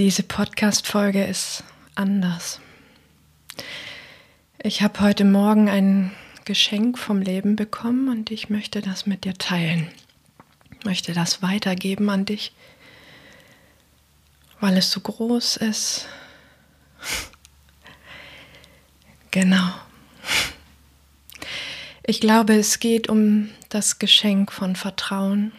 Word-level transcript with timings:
Diese 0.00 0.22
Podcast-Folge 0.22 1.22
ist 1.26 1.62
anders. 1.94 2.58
Ich 4.62 4.80
habe 4.80 4.98
heute 5.00 5.26
Morgen 5.26 5.68
ein 5.68 6.12
Geschenk 6.46 6.98
vom 6.98 7.20
Leben 7.20 7.54
bekommen 7.54 8.08
und 8.08 8.30
ich 8.30 8.48
möchte 8.48 8.80
das 8.80 9.04
mit 9.04 9.24
dir 9.24 9.34
teilen. 9.34 9.90
Ich 10.78 10.86
möchte 10.86 11.12
das 11.12 11.42
weitergeben 11.42 12.08
an 12.08 12.24
dich, 12.24 12.54
weil 14.58 14.78
es 14.78 14.90
so 14.90 15.00
groß 15.00 15.58
ist. 15.58 16.08
genau. 19.30 19.70
Ich 22.06 22.22
glaube, 22.22 22.54
es 22.54 22.80
geht 22.80 23.10
um 23.10 23.50
das 23.68 23.98
Geschenk 23.98 24.50
von 24.50 24.76
Vertrauen. 24.76 25.52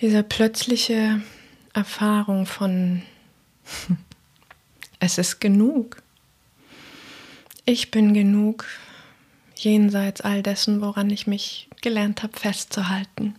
Dieser 0.00 0.22
plötzliche 0.22 1.20
Erfahrung 1.72 2.46
von 2.46 3.02
es 5.00 5.18
ist 5.18 5.40
genug. 5.40 6.02
Ich 7.64 7.90
bin 7.90 8.14
genug, 8.14 8.66
jenseits 9.56 10.20
all 10.20 10.42
dessen, 10.42 10.80
woran 10.80 11.10
ich 11.10 11.26
mich 11.26 11.68
gelernt 11.82 12.22
habe 12.22 12.38
festzuhalten. 12.38 13.36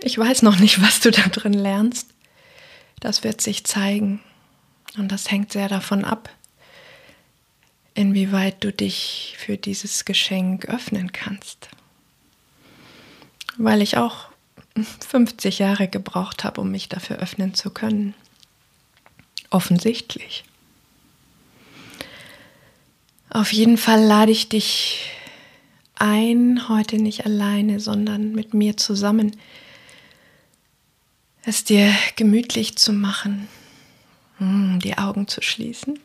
Ich 0.00 0.18
weiß 0.18 0.42
noch 0.42 0.58
nicht, 0.58 0.82
was 0.82 1.00
du 1.00 1.10
da 1.10 1.22
drin 1.22 1.54
lernst. 1.54 2.10
Das 3.00 3.24
wird 3.24 3.40
sich 3.40 3.64
zeigen. 3.64 4.20
Und 4.96 5.10
das 5.10 5.30
hängt 5.30 5.52
sehr 5.52 5.68
davon 5.68 6.04
ab, 6.04 6.30
inwieweit 7.94 8.62
du 8.62 8.72
dich 8.72 9.34
für 9.38 9.56
dieses 9.56 10.04
Geschenk 10.04 10.66
öffnen 10.66 11.12
kannst 11.12 11.68
weil 13.56 13.82
ich 13.82 13.96
auch 13.96 14.28
50 15.08 15.58
Jahre 15.58 15.88
gebraucht 15.88 16.44
habe, 16.44 16.60
um 16.60 16.70
mich 16.70 16.88
dafür 16.88 17.16
öffnen 17.16 17.54
zu 17.54 17.70
können. 17.70 18.14
Offensichtlich. 19.50 20.44
Auf 23.30 23.52
jeden 23.52 23.78
Fall 23.78 24.02
lade 24.02 24.32
ich 24.32 24.48
dich 24.48 25.10
ein, 25.94 26.68
heute 26.68 26.96
nicht 26.96 27.24
alleine, 27.24 27.80
sondern 27.80 28.32
mit 28.32 28.54
mir 28.54 28.76
zusammen, 28.76 29.36
es 31.44 31.64
dir 31.64 31.94
gemütlich 32.16 32.76
zu 32.76 32.92
machen, 32.92 33.48
hm, 34.38 34.80
die 34.80 34.98
Augen 34.98 35.28
zu 35.28 35.42
schließen. 35.42 35.98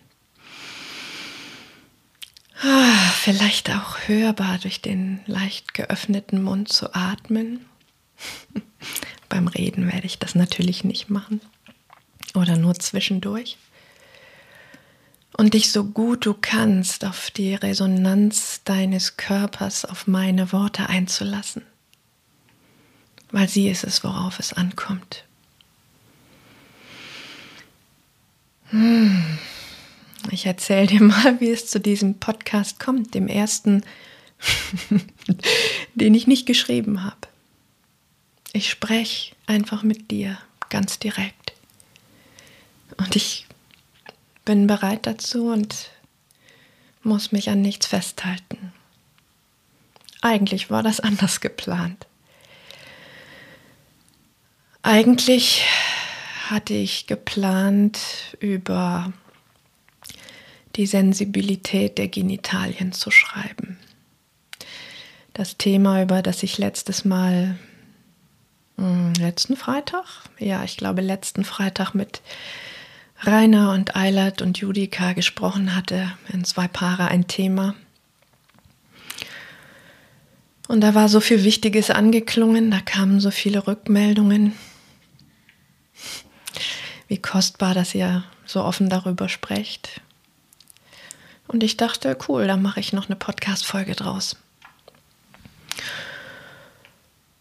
Ah, 2.63 3.11
vielleicht 3.15 3.71
auch 3.71 4.07
hörbar 4.07 4.59
durch 4.59 4.81
den 4.81 5.21
leicht 5.25 5.73
geöffneten 5.73 6.43
Mund 6.43 6.69
zu 6.69 6.93
atmen. 6.93 7.65
Beim 9.29 9.47
Reden 9.47 9.91
werde 9.91 10.05
ich 10.05 10.19
das 10.19 10.35
natürlich 10.35 10.83
nicht 10.83 11.09
machen 11.09 11.41
oder 12.35 12.57
nur 12.57 12.75
zwischendurch. 12.75 13.57
Und 15.37 15.55
dich 15.55 15.71
so 15.71 15.85
gut 15.85 16.25
du 16.25 16.35
kannst 16.35 17.03
auf 17.03 17.31
die 17.31 17.55
Resonanz 17.55 18.61
deines 18.63 19.17
Körpers, 19.17 19.85
auf 19.85 20.05
meine 20.05 20.51
Worte 20.51 20.87
einzulassen, 20.87 21.63
weil 23.31 23.49
sie 23.49 23.69
ist 23.69 23.85
es, 23.85 24.03
worauf 24.03 24.39
es 24.39 24.53
ankommt. 24.53 25.23
Hm. 28.69 29.39
Ich 30.29 30.45
erzähle 30.45 30.87
dir 30.87 31.01
mal, 31.01 31.39
wie 31.39 31.49
es 31.49 31.67
zu 31.67 31.79
diesem 31.79 32.19
Podcast 32.19 32.79
kommt, 32.79 33.15
dem 33.15 33.27
ersten, 33.27 33.83
den 35.95 36.13
ich 36.13 36.27
nicht 36.27 36.45
geschrieben 36.45 37.03
habe. 37.03 37.27
Ich 38.53 38.69
spreche 38.69 39.33
einfach 39.47 39.81
mit 39.83 40.11
dir 40.11 40.37
ganz 40.69 40.99
direkt. 40.99 41.53
Und 42.97 43.15
ich 43.15 43.47
bin 44.45 44.67
bereit 44.67 45.05
dazu 45.07 45.47
und 45.47 45.89
muss 47.03 47.31
mich 47.31 47.49
an 47.49 47.61
nichts 47.61 47.87
festhalten. 47.87 48.73
Eigentlich 50.21 50.69
war 50.69 50.83
das 50.83 50.99
anders 51.01 51.41
geplant. 51.41 52.05
Eigentlich 54.83 55.63
hatte 56.49 56.73
ich 56.73 57.07
geplant, 57.07 57.99
über 58.39 59.13
die 60.75 60.85
Sensibilität 60.85 61.97
der 61.97 62.07
Genitalien 62.07 62.91
zu 62.91 63.11
schreiben. 63.11 63.77
Das 65.33 65.57
Thema, 65.57 66.01
über 66.01 66.21
das 66.21 66.43
ich 66.43 66.57
letztes 66.57 67.05
Mal, 67.05 67.57
mh, 68.77 68.85
hm, 68.85 69.13
letzten 69.13 69.55
Freitag, 69.55 70.05
ja, 70.39 70.63
ich 70.63 70.77
glaube 70.77 71.01
letzten 71.01 71.43
Freitag 71.43 71.93
mit 71.93 72.21
Rainer 73.23 73.71
und 73.71 73.95
Eilert 73.95 74.41
und 74.41 74.57
Judika 74.57 75.13
gesprochen 75.13 75.75
hatte, 75.75 76.11
in 76.33 76.43
zwei 76.43 76.67
Paare 76.67 77.07
ein 77.07 77.27
Thema. 77.27 77.75
Und 80.67 80.81
da 80.81 80.95
war 80.95 81.09
so 81.09 81.19
viel 81.19 81.43
Wichtiges 81.43 81.89
angeklungen, 81.89 82.71
da 82.71 82.79
kamen 82.79 83.19
so 83.19 83.29
viele 83.29 83.67
Rückmeldungen. 83.67 84.53
Wie 87.07 87.17
kostbar, 87.17 87.73
dass 87.73 87.93
ihr 87.93 88.23
so 88.45 88.63
offen 88.63 88.89
darüber 88.89 89.27
sprecht. 89.27 90.01
Und 91.51 91.63
ich 91.63 91.75
dachte, 91.75 92.17
cool, 92.29 92.47
dann 92.47 92.61
mache 92.61 92.79
ich 92.79 92.93
noch 92.93 93.07
eine 93.07 93.17
Podcast-Folge 93.17 93.93
draus. 93.93 94.37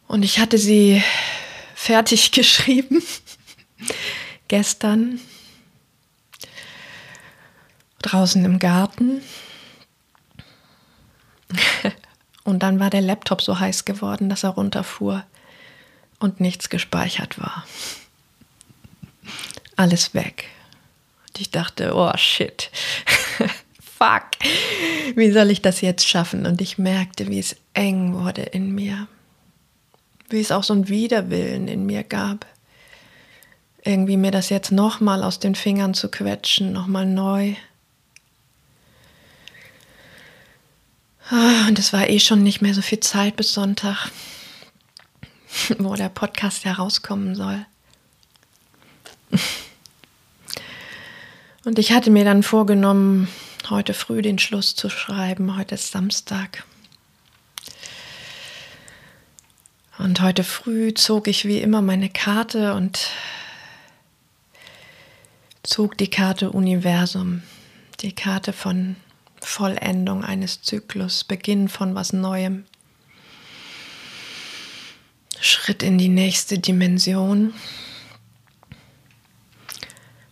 Und 0.09 0.25
ich 0.25 0.41
hatte 0.41 0.59
sie 0.59 1.01
fertig 1.77 2.33
geschrieben 2.33 3.05
gestern 4.49 5.21
draußen 8.03 8.45
im 8.45 8.59
Garten. 8.59 9.23
Und 12.43 12.65
dann 12.65 12.81
war 12.81 12.91
der 12.91 13.03
Laptop 13.03 13.41
so 13.43 13.61
heiß 13.61 13.85
geworden, 13.85 14.29
dass 14.29 14.43
er 14.43 14.51
runterfuhr 14.51 15.25
und 16.19 16.41
nichts 16.41 16.69
gespeichert 16.69 17.39
war. 17.39 17.65
Alles 19.77 20.15
weg. 20.15 20.49
Und 21.29 21.41
ich 21.41 21.53
dachte, 21.53 21.95
oh 21.95 22.11
shit 22.17 22.73
fuck, 24.01 24.31
wie 25.15 25.31
soll 25.31 25.51
ich 25.51 25.63
das 25.63 25.81
jetzt 25.81 26.09
schaffen? 26.09 26.47
Und 26.47 26.61
ich 26.61 26.79
merkte, 26.79 27.29
wie 27.29 27.39
es 27.39 27.57
eng 27.75 28.15
wurde 28.15 28.43
in 28.43 28.75
mir, 28.75 29.07
wie 30.29 30.41
es 30.41 30.53
auch 30.53 30.65
so 30.65 30.75
ein 30.75 30.89
Widerwillen 30.89 31.69
in 31.69 31.87
mir 31.87 32.03
gab, 32.03 32.47
irgendwie 33.85 34.17
mir 34.17 34.31
das 34.31 34.49
jetzt 34.49 34.73
nochmal 34.73 35.23
aus 35.23 35.39
den 35.39 35.55
Fingern 35.55 35.95
zu 35.95 36.11
quetschen, 36.11 36.73
nochmal 36.73 37.07
neu. 37.07 37.55
Ah, 41.31 41.69
und 41.69 41.79
es 41.79 41.93
war 41.93 42.09
eh 42.09 42.19
schon 42.19 42.43
nicht 42.43 42.61
mehr 42.61 42.75
so 42.75 42.83
viel 42.83 43.01
Zeit 43.01 43.37
bis 43.37 43.53
Sonntag, 43.53 44.11
wo 45.79 45.95
der 45.95 46.09
Podcast 46.09 46.65
herauskommen 46.65 47.35
soll. 47.35 47.65
Und 51.65 51.79
ich 51.79 51.93
hatte 51.93 52.11
mir 52.11 52.25
dann 52.25 52.43
vorgenommen, 52.43 53.29
heute 53.71 53.95
früh 53.95 54.21
den 54.23 54.39
Schluss 54.39 54.75
zu 54.75 54.89
schreiben. 54.89 55.57
Heute 55.57 55.77
ist 55.77 55.93
Samstag. 55.93 56.65
Und 59.99 60.21
heute 60.21 60.45
früh 60.45 60.95
zog 60.95 61.29
ich 61.29 61.45
wie 61.45 61.59
immer 61.59 61.83
meine 61.83 62.09
Karte 62.09 62.75
und 62.75 63.11
zog 65.63 65.97
die 65.99 66.09
Karte 66.09 66.51
Universum, 66.51 67.43
die 68.01 68.15
Karte 68.15 68.53
von 68.53 68.97
Vollendung 69.41 70.25
eines 70.25 70.63
Zyklus, 70.63 71.25
Beginn 71.25 71.69
von 71.69 71.95
was 71.95 72.13
Neuem, 72.13 72.65
Schritt 75.41 75.83
in 75.83 75.99
die 75.99 76.09
nächste 76.09 76.59
Dimension. 76.59 77.55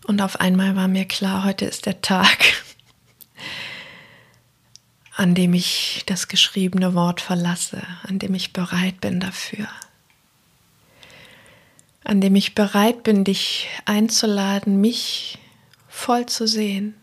Und 0.06 0.22
auf 0.22 0.40
einmal 0.40 0.76
war 0.76 0.88
mir 0.88 1.04
klar, 1.04 1.44
heute 1.44 1.66
ist 1.66 1.86
der 1.86 2.00
Tag, 2.00 2.38
an 5.18 5.34
dem 5.34 5.52
ich 5.52 6.04
das 6.06 6.28
geschriebene 6.28 6.94
Wort 6.94 7.20
verlasse, 7.20 7.82
an 8.04 8.20
dem 8.20 8.36
ich 8.36 8.52
bereit 8.52 9.00
bin 9.00 9.18
dafür, 9.18 9.66
an 12.04 12.20
dem 12.20 12.36
ich 12.36 12.54
bereit 12.54 13.02
bin, 13.02 13.24
dich 13.24 13.68
einzuladen, 13.84 14.80
mich 14.80 15.38
voll 15.88 16.26
zu 16.26 16.46
sehen, 16.46 16.94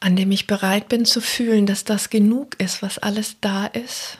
an 0.00 0.16
dem 0.16 0.32
ich 0.32 0.46
bereit 0.46 0.90
bin 0.90 1.06
zu 1.06 1.22
fühlen, 1.22 1.64
dass 1.64 1.84
das 1.84 2.10
genug 2.10 2.60
ist, 2.60 2.82
was 2.82 2.98
alles 2.98 3.36
da 3.40 3.64
ist, 3.64 4.18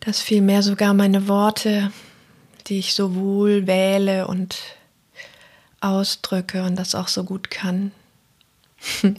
dass 0.00 0.22
vielmehr 0.22 0.62
sogar 0.62 0.94
meine 0.94 1.28
Worte, 1.28 1.92
die 2.68 2.78
ich 2.78 2.94
so 2.94 3.14
wohl 3.14 3.66
wähle 3.66 4.28
und 4.28 4.56
ausdrücke 5.82 6.62
und 6.62 6.76
das 6.76 6.94
auch 6.94 7.08
so 7.08 7.22
gut 7.22 7.50
kann, 7.50 7.92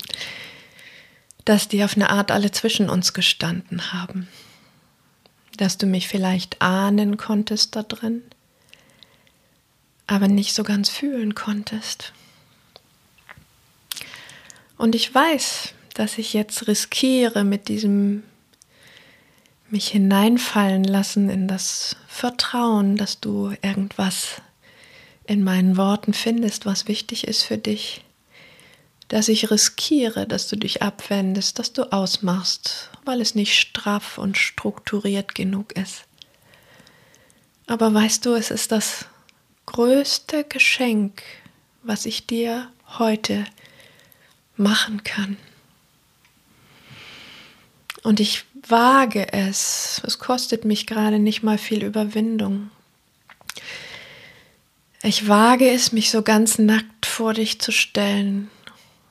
dass 1.45 1.67
die 1.67 1.83
auf 1.83 1.95
eine 1.95 2.09
Art 2.09 2.31
alle 2.31 2.51
zwischen 2.51 2.89
uns 2.89 3.13
gestanden 3.13 3.93
haben, 3.93 4.27
dass 5.57 5.77
du 5.77 5.85
mich 5.85 6.07
vielleicht 6.07 6.61
ahnen 6.61 7.17
konntest 7.17 7.75
da 7.75 7.83
drin, 7.83 8.21
aber 10.07 10.27
nicht 10.27 10.53
so 10.53 10.63
ganz 10.63 10.89
fühlen 10.89 11.35
konntest. 11.35 12.13
Und 14.77 14.93
ich 14.93 15.13
weiß, 15.13 15.73
dass 15.93 16.17
ich 16.17 16.33
jetzt 16.33 16.67
riskiere 16.67 17.43
mit 17.43 17.67
diesem 17.67 18.23
mich 19.69 19.89
hineinfallen 19.89 20.83
lassen 20.83 21.29
in 21.29 21.47
das 21.47 21.97
Vertrauen, 22.07 22.95
dass 22.95 23.19
du 23.19 23.53
irgendwas 23.61 24.41
in 25.25 25.43
meinen 25.43 25.75
Worten 25.75 26.13
findest, 26.13 26.65
was 26.65 26.87
wichtig 26.87 27.27
ist 27.27 27.43
für 27.43 27.57
dich, 27.57 28.03
dass 29.07 29.29
ich 29.29 29.49
riskiere, 29.49 30.27
dass 30.27 30.47
du 30.47 30.57
dich 30.57 30.81
abwendest, 30.81 31.59
dass 31.59 31.73
du 31.73 31.91
ausmachst, 31.91 32.89
weil 33.05 33.21
es 33.21 33.35
nicht 33.35 33.57
straff 33.57 34.17
und 34.17 34.37
strukturiert 34.37 35.33
genug 35.33 35.73
ist. 35.77 36.03
Aber 37.67 37.93
weißt 37.93 38.25
du, 38.25 38.33
es 38.33 38.51
ist 38.51 38.71
das 38.71 39.05
größte 39.65 40.43
Geschenk, 40.43 41.23
was 41.83 42.05
ich 42.05 42.27
dir 42.27 42.69
heute 42.97 43.45
machen 44.55 45.03
kann. 45.03 45.37
Und 48.03 48.19
ich 48.19 48.45
wage 48.67 49.31
es, 49.33 50.01
es 50.05 50.19
kostet 50.19 50.65
mich 50.65 50.87
gerade 50.87 51.19
nicht 51.19 51.43
mal 51.43 51.57
viel 51.57 51.83
Überwindung. 51.83 52.71
Ich 55.03 55.27
wage 55.27 55.69
es, 55.69 55.91
mich 55.91 56.09
so 56.09 56.21
ganz 56.21 56.57
nackt 56.57 57.05
vor 57.05 57.33
dich 57.33 57.59
zu 57.59 57.71
stellen 57.71 58.49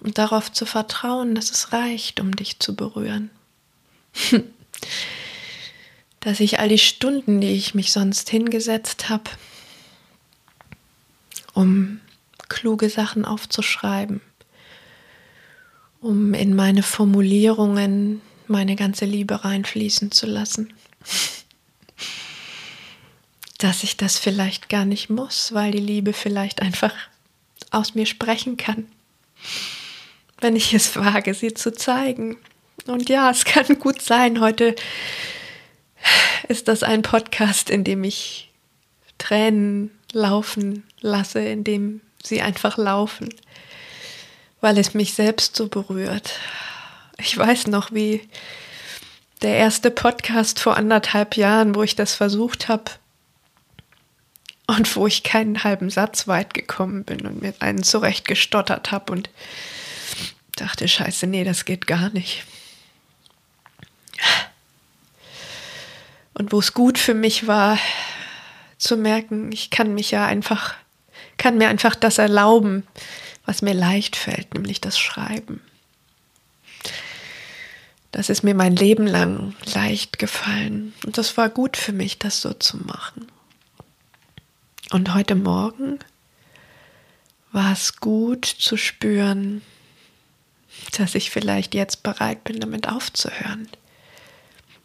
und 0.01 0.19
darauf 0.19 0.53
zu 0.53 0.67
vertrauen, 0.67 1.35
dass 1.35 1.51
es 1.51 1.73
reicht, 1.73 2.21
um 2.21 2.35
dich 2.35 2.59
zu 2.59 2.77
berühren. 2.77 3.31
dass 6.21 6.41
ich 6.41 6.59
all 6.59 6.69
die 6.69 6.79
Stunden, 6.79 7.41
die 7.41 7.53
ich 7.53 7.75
mich 7.75 7.93
sonst 7.93 8.31
hingesetzt 8.31 9.09
habe, 9.09 9.31
um 11.55 12.01
kluge 12.49 12.91
Sachen 12.91 13.25
aufzuschreiben, 13.25 14.21
um 16.01 16.35
in 16.35 16.55
meine 16.55 16.83
Formulierungen 16.83 18.21
meine 18.49 18.77
ganze 18.77 19.05
Liebe 19.05 19.45
reinfließen 19.45 20.11
zu 20.13 20.27
lassen. 20.27 20.73
Dass 23.59 23.83
ich 23.85 23.97
das 23.97 24.19
vielleicht 24.19 24.69
gar 24.69 24.85
nicht 24.85 25.09
muss, 25.09 25.55
weil 25.55 25.73
die 25.73 25.79
Liebe 25.79 26.13
vielleicht 26.13 26.61
einfach 26.61 26.93
aus 27.71 27.95
mir 27.95 28.05
sprechen 28.05 28.57
kann, 28.57 28.87
wenn 30.41 30.57
ich 30.57 30.75
es 30.75 30.97
wage, 30.97 31.35
sie 31.35 31.55
zu 31.55 31.73
zeigen. 31.73 32.37
Und 32.87 33.09
ja, 33.09 33.31
es 33.31 33.45
kann 33.45 33.79
gut 33.79 34.03
sein, 34.03 34.41
heute 34.41 34.75
ist 36.49 36.69
das 36.69 36.83
ein 36.83 37.03
Podcast, 37.03 37.71
in 37.71 37.85
dem 37.85 38.05
ich 38.05 38.53
Tränen 39.19 39.91
laufen 40.13 40.85
lasse, 41.01 41.41
in 41.41 41.65
dem 41.65 42.01
sie 42.23 42.43
einfach 42.43 42.77
laufen, 42.77 43.29
weil 44.61 44.79
es 44.79 44.95
mich 44.95 45.15
selbst 45.15 45.57
so 45.57 45.69
berührt. 45.69 46.39
Ich 47.19 47.37
weiß 47.37 47.69
noch, 47.69 47.93
wie 47.93 48.29
der 49.43 49.57
erste 49.57 49.91
Podcast 49.91 50.61
vor 50.61 50.77
anderthalb 50.77 51.37
Jahren, 51.37 51.75
wo 51.75 51.83
ich 51.83 51.97
das 51.97 52.15
versucht 52.15 52.69
habe 52.69 52.93
und 54.67 54.97
wo 54.97 55.07
ich 55.07 55.23
keinen 55.23 55.65
halben 55.65 55.91
Satz 55.91 56.27
weit 56.29 56.55
gekommen 56.55 57.05
bin 57.05 57.27
und 57.27 57.43
mir 57.43 57.55
einen 57.61 57.83
zurechtgestottert 57.83 58.93
habe 58.93 59.13
und 59.13 59.31
dachte, 60.57 60.89
scheiße, 60.89 61.27
nee, 61.27 61.45
das 61.45 61.65
geht 61.65 61.87
gar 61.87 62.11
nicht. 62.11 62.45
Und 66.35 66.53
wo 66.53 66.59
es 66.59 66.75
gut 66.75 66.99
für 66.99 67.15
mich 67.15 67.47
war, 67.47 67.79
zu 68.79 68.97
merken, 68.97 69.53
ich 69.53 69.71
kann 69.71 69.95
mich 69.95 70.11
ja 70.11 70.27
einfach, 70.27 70.75
kann 71.39 71.57
mir 71.57 71.69
einfach 71.69 71.95
das 71.95 72.19
erlauben, 72.19 72.87
was 73.47 73.63
mir 73.63 73.75
leicht 73.75 74.17
fällt, 74.17 74.55
nämlich 74.55 74.81
das 74.81 74.99
Schreiben. 74.99 75.63
Das 78.13 78.29
ist 78.29 78.43
mir 78.43 78.55
mein 78.55 78.77
Leben 78.77 79.07
lang 79.07 79.55
leicht 79.75 80.19
gefallen. 80.19 80.95
Und 81.05 81.19
das 81.19 81.37
war 81.37 81.49
gut 81.49 81.77
für 81.77 81.93
mich, 81.93 82.19
das 82.19 82.41
so 82.41 82.53
zu 82.53 82.79
machen. 82.79 83.27
Und 84.91 85.15
heute 85.15 85.35
Morgen 85.35 85.99
war 87.53 87.73
es 87.73 87.97
gut 87.97 88.45
zu 88.45 88.77
spüren, 88.77 89.63
dass 90.99 91.15
ich 91.15 91.31
vielleicht 91.31 91.75
jetzt 91.75 92.03
bereit 92.03 92.45
bin, 92.45 92.61
damit 92.61 92.89
aufzuhören. 92.89 93.69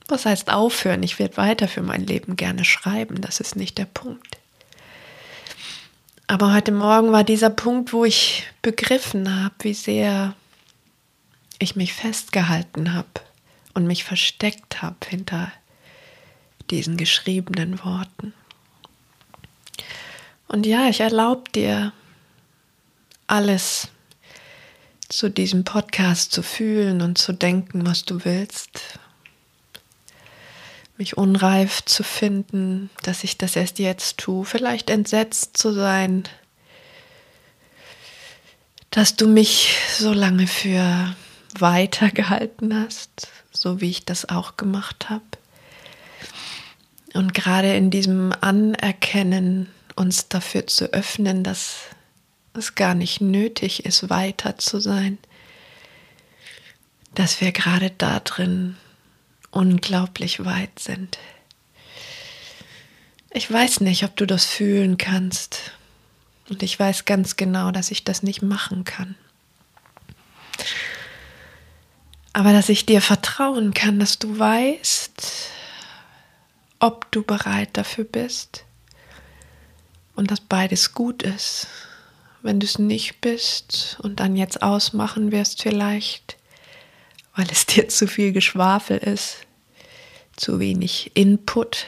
Was 0.07 0.25
heißt 0.25 0.51
aufhören? 0.51 1.03
Ich 1.03 1.19
werde 1.19 1.37
weiter 1.37 1.67
für 1.67 1.81
mein 1.81 2.05
Leben 2.05 2.35
gerne 2.35 2.65
schreiben, 2.65 3.21
das 3.21 3.39
ist 3.39 3.55
nicht 3.55 3.77
der 3.77 3.85
Punkt. 3.85 4.37
Aber 6.27 6.53
heute 6.53 6.71
Morgen 6.71 7.11
war 7.11 7.23
dieser 7.23 7.49
Punkt, 7.49 7.91
wo 7.93 8.05
ich 8.05 8.45
begriffen 8.61 9.43
habe, 9.43 9.55
wie 9.59 9.73
sehr 9.73 10.33
ich 11.59 11.75
mich 11.75 11.93
festgehalten 11.93 12.93
habe 12.93 13.09
und 13.73 13.85
mich 13.85 14.03
versteckt 14.03 14.81
habe 14.81 14.95
hinter 15.07 15.51
diesen 16.69 16.97
geschriebenen 16.97 17.83
Worten. 17.83 18.33
Und 20.47 20.65
ja, 20.65 20.89
ich 20.89 20.99
erlaube 20.99 21.49
dir, 21.51 21.93
alles 23.27 23.87
zu 25.11 25.29
diesem 25.29 25.63
Podcast 25.63 26.31
zu 26.31 26.41
fühlen 26.41 27.01
und 27.01 27.17
zu 27.17 27.33
denken, 27.33 27.85
was 27.85 28.05
du 28.05 28.23
willst. 28.23 28.99
Mich 30.97 31.17
unreif 31.17 31.83
zu 31.83 32.03
finden, 32.03 32.89
dass 33.03 33.23
ich 33.23 33.37
das 33.37 33.55
erst 33.55 33.79
jetzt 33.79 34.17
tue, 34.17 34.45
vielleicht 34.45 34.89
entsetzt 34.89 35.57
zu 35.57 35.73
sein, 35.73 36.23
dass 38.91 39.15
du 39.15 39.27
mich 39.27 39.77
so 39.97 40.13
lange 40.13 40.47
für 40.47 41.15
weitergehalten 41.59 42.73
hast, 42.73 43.27
so 43.51 43.81
wie 43.81 43.89
ich 43.89 44.05
das 44.05 44.29
auch 44.29 44.57
gemacht 44.57 45.09
habe. 45.09 45.23
Und 47.13 47.33
gerade 47.33 47.75
in 47.75 47.89
diesem 47.89 48.33
Anerkennen, 48.39 49.69
uns 49.95 50.29
dafür 50.29 50.67
zu 50.67 50.93
öffnen, 50.93 51.43
dass 51.43 51.81
es 52.53 52.75
gar 52.75 52.95
nicht 52.95 53.21
nötig 53.21 53.85
ist, 53.85 54.09
weiter 54.09 54.57
zu 54.57 54.79
sein, 54.79 55.17
dass 57.13 57.41
wir 57.41 57.51
gerade 57.51 57.91
da 57.91 58.19
drin 58.19 58.77
unglaublich 59.51 60.43
weit 60.45 60.79
sind. 60.79 61.17
Ich 63.31 63.51
weiß 63.51 63.81
nicht, 63.81 64.03
ob 64.03 64.15
du 64.15 64.25
das 64.25 64.45
fühlen 64.45 64.97
kannst. 64.97 65.71
Und 66.49 66.63
ich 66.63 66.77
weiß 66.77 67.05
ganz 67.05 67.37
genau, 67.37 67.71
dass 67.71 67.91
ich 67.91 68.03
das 68.03 68.23
nicht 68.23 68.41
machen 68.41 68.83
kann. 68.83 69.15
Aber 72.33 72.51
dass 72.51 72.69
ich 72.69 72.85
dir 72.85 73.01
vertrauen 73.01 73.73
kann, 73.73 73.99
dass 73.99 74.19
du 74.19 74.37
weißt, 74.37 75.49
ob 76.79 77.11
du 77.11 77.23
bereit 77.23 77.69
dafür 77.73 78.03
bist 78.03 78.65
und 80.15 80.31
dass 80.31 80.41
beides 80.41 80.93
gut 80.93 81.23
ist 81.23 81.67
wenn 82.41 82.59
du 82.59 82.65
es 82.65 82.79
nicht 82.79 83.21
bist 83.21 83.97
und 84.01 84.19
dann 84.19 84.35
jetzt 84.35 84.61
ausmachen 84.61 85.31
wirst 85.31 85.61
vielleicht, 85.61 86.37
weil 87.35 87.47
es 87.51 87.65
dir 87.65 87.87
zu 87.87 88.07
viel 88.07 88.31
Geschwafel 88.31 88.97
ist, 88.97 89.37
zu 90.35 90.59
wenig 90.59 91.11
Input. 91.13 91.85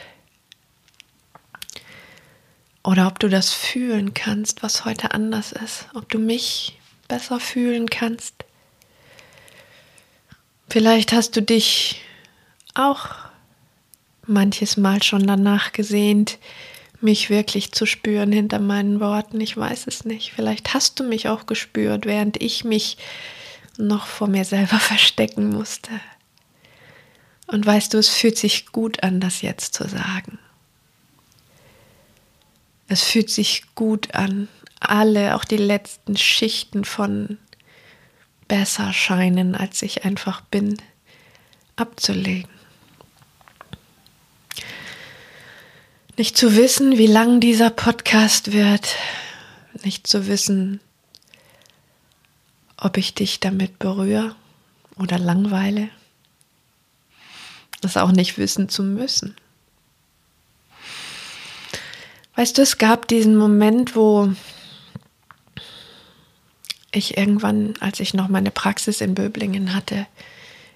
Oder 2.82 3.06
ob 3.06 3.18
du 3.18 3.28
das 3.28 3.52
fühlen 3.52 4.14
kannst, 4.14 4.62
was 4.62 4.84
heute 4.84 5.12
anders 5.12 5.52
ist, 5.52 5.86
ob 5.94 6.08
du 6.08 6.18
mich 6.18 6.78
besser 7.08 7.40
fühlen 7.40 7.88
kannst. 7.88 8.34
Vielleicht 10.68 11.12
hast 11.12 11.36
du 11.36 11.42
dich 11.42 12.02
auch 12.74 13.08
manches 14.26 14.76
Mal 14.76 15.02
schon 15.02 15.26
danach 15.26 15.72
gesehnt, 15.72 16.38
mich 17.04 17.30
wirklich 17.30 17.72
zu 17.72 17.86
spüren 17.86 18.32
hinter 18.32 18.58
meinen 18.58 18.98
Worten. 18.98 19.40
Ich 19.40 19.56
weiß 19.56 19.86
es 19.86 20.04
nicht. 20.04 20.32
Vielleicht 20.32 20.74
hast 20.74 20.98
du 20.98 21.04
mich 21.04 21.28
auch 21.28 21.46
gespürt, 21.46 22.06
während 22.06 22.42
ich 22.42 22.64
mich 22.64 22.96
noch 23.76 24.06
vor 24.06 24.26
mir 24.26 24.44
selber 24.44 24.78
verstecken 24.80 25.50
musste. 25.50 25.90
Und 27.46 27.64
weißt 27.64 27.94
du, 27.94 27.98
es 27.98 28.08
fühlt 28.08 28.38
sich 28.38 28.66
gut 28.66 29.02
an, 29.02 29.20
das 29.20 29.42
jetzt 29.42 29.74
zu 29.74 29.86
sagen. 29.86 30.38
Es 32.88 33.02
fühlt 33.02 33.30
sich 33.30 33.64
gut 33.74 34.14
an, 34.14 34.48
alle, 34.80 35.36
auch 35.36 35.44
die 35.44 35.56
letzten 35.56 36.16
Schichten 36.16 36.84
von 36.84 37.38
besser 38.48 38.92
scheinen, 38.92 39.54
als 39.54 39.82
ich 39.82 40.04
einfach 40.04 40.42
bin, 40.42 40.76
abzulegen. 41.76 42.53
Nicht 46.16 46.36
zu 46.36 46.54
wissen, 46.54 46.96
wie 46.96 47.08
lang 47.08 47.40
dieser 47.40 47.70
Podcast 47.70 48.52
wird, 48.52 48.94
nicht 49.82 50.06
zu 50.06 50.28
wissen, 50.28 50.78
ob 52.76 52.96
ich 52.98 53.14
dich 53.14 53.40
damit 53.40 53.80
berühre 53.80 54.36
oder 54.96 55.18
langweile, 55.18 55.88
das 57.80 57.96
auch 57.96 58.12
nicht 58.12 58.38
wissen 58.38 58.68
zu 58.68 58.84
müssen. 58.84 59.34
Weißt 62.36 62.58
du, 62.58 62.62
es 62.62 62.78
gab 62.78 63.08
diesen 63.08 63.36
Moment, 63.36 63.96
wo 63.96 64.32
ich 66.92 67.16
irgendwann, 67.16 67.74
als 67.80 67.98
ich 67.98 68.14
noch 68.14 68.28
meine 68.28 68.52
Praxis 68.52 69.00
in 69.00 69.16
Böblingen 69.16 69.74
hatte, 69.74 70.06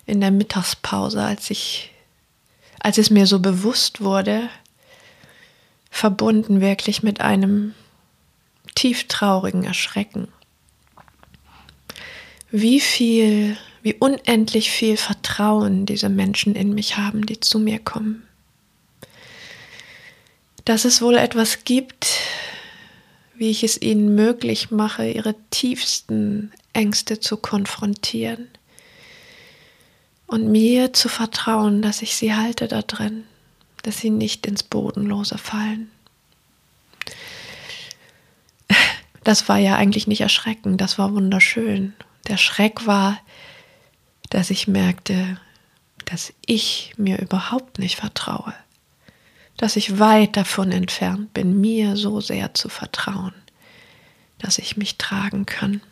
in 0.04 0.21
der 0.21 0.33
Mittagspause, 0.33 1.23
als 1.23 1.49
ich, 1.50 1.92
als 2.80 2.99
es 2.99 3.11
mir 3.11 3.28
so 3.28 3.38
bewusst 3.38 4.00
wurde, 4.00 4.49
verbunden 5.90 6.61
wirklich 6.61 7.02
mit 7.02 7.21
einem 7.21 7.75
tieftraurigen 8.75 9.64
Erschrecken. 9.64 10.28
Wie 12.50 12.80
viel, 12.80 13.57
wie 13.83 13.95
unendlich 13.95 14.71
viel 14.71 14.97
Vertrauen 14.97 15.87
diese 15.87 16.09
Menschen 16.09 16.54
in 16.54 16.75
mich 16.75 16.97
haben, 16.97 17.26
die 17.26 17.40
zu 17.40 17.59
mir 17.59 17.78
kommen. 17.78 18.23
Dass 20.64 20.85
es 20.85 21.02
wohl 21.02 21.16
etwas 21.16 21.64
gibt, 21.64 22.09
wie 23.35 23.50
ich 23.50 23.62
es 23.62 23.80
ihnen 23.80 24.14
möglich 24.14 24.71
mache, 24.71 25.09
ihre 25.09 25.35
tiefsten 25.50 26.52
Ängste 26.73 27.21
zu 27.21 27.37
konfrontieren 27.37 28.49
und 30.26 30.50
mir 30.50 30.92
zu 30.92 31.09
vertrauen, 31.09 31.83
dass 31.83 32.02
ich 32.02 32.16
sie 32.16 32.35
halte 32.35 32.68
da 32.68 32.83
drin, 32.83 33.25
dass 33.88 33.99
sie 33.99 34.11
nicht 34.11 34.47
ins 34.47 34.62
Bodenlose 34.62 35.38
fallen. 35.38 35.90
Das 39.25 39.49
war 39.49 39.59
ja 39.59 39.76
eigentlich 39.76 40.07
nicht 40.07 40.23
erschreckend, 40.23 40.80
das 40.80 40.99
war 40.99 41.12
wunderschön. 41.12 41.92
Der 42.28 42.38
Schreck 42.38 42.87
war, 42.87 43.18
dass 44.30 44.49
ich 44.49 44.68
merkte, 44.68 45.38
dass 46.07 46.33
ich 46.47 46.95
mir 46.97 47.18
überhaupt 47.18 47.78
nicht 47.78 47.97
vertraue 47.97 48.54
dass 49.59 49.75
ich 49.75 49.99
weit 49.99 50.37
davon 50.37 50.73
entfernt 50.73 51.35
bin, 51.35 51.61
mir 51.61 51.97
so 51.97 52.21
sehr 52.21 52.54
zu 52.54 52.71
vertrauen, 52.71 53.35
dass 54.38 54.59
ich 54.59 54.76
mich 54.76 54.97
tragen 54.97 55.45
kann. 55.45 55.83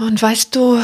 Und 0.00 0.20
weißt 0.20 0.54
du, 0.54 0.82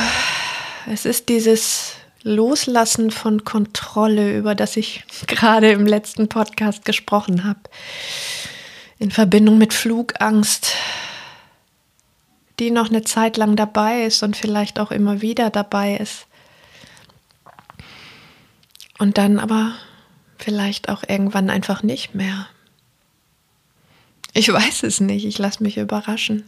es 0.86 1.04
ist 1.04 1.28
dieses 1.28 1.94
Loslassen 2.26 3.12
von 3.12 3.44
Kontrolle, 3.44 4.36
über 4.36 4.56
das 4.56 4.76
ich 4.76 5.04
gerade 5.28 5.70
im 5.70 5.86
letzten 5.86 6.28
Podcast 6.28 6.84
gesprochen 6.84 7.44
habe, 7.44 7.60
in 8.98 9.12
Verbindung 9.12 9.58
mit 9.58 9.72
Flugangst, 9.72 10.74
die 12.58 12.72
noch 12.72 12.88
eine 12.88 13.02
Zeit 13.02 13.36
lang 13.36 13.54
dabei 13.54 14.02
ist 14.02 14.24
und 14.24 14.36
vielleicht 14.36 14.80
auch 14.80 14.90
immer 14.90 15.22
wieder 15.22 15.50
dabei 15.50 15.96
ist 15.98 16.26
und 18.98 19.18
dann 19.18 19.38
aber 19.38 19.74
vielleicht 20.38 20.88
auch 20.88 21.04
irgendwann 21.06 21.48
einfach 21.48 21.84
nicht 21.84 22.14
mehr. 22.14 22.48
Ich 24.32 24.52
weiß 24.52 24.82
es 24.82 25.00
nicht, 25.00 25.24
ich 25.24 25.38
lasse 25.38 25.62
mich 25.62 25.76
überraschen. 25.76 26.44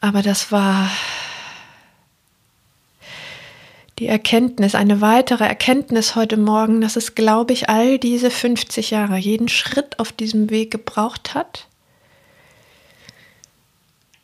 Aber 0.00 0.22
das 0.22 0.52
war 0.52 0.88
die 3.98 4.06
Erkenntnis, 4.06 4.74
eine 4.74 5.00
weitere 5.00 5.44
Erkenntnis 5.44 6.16
heute 6.16 6.36
Morgen, 6.36 6.80
dass 6.80 6.96
es, 6.96 7.14
glaube 7.14 7.54
ich, 7.54 7.68
all 7.70 7.98
diese 7.98 8.30
50 8.30 8.90
Jahre, 8.90 9.16
jeden 9.16 9.48
Schritt 9.48 9.98
auf 9.98 10.12
diesem 10.12 10.50
Weg 10.50 10.70
gebraucht 10.70 11.34
hat, 11.34 11.66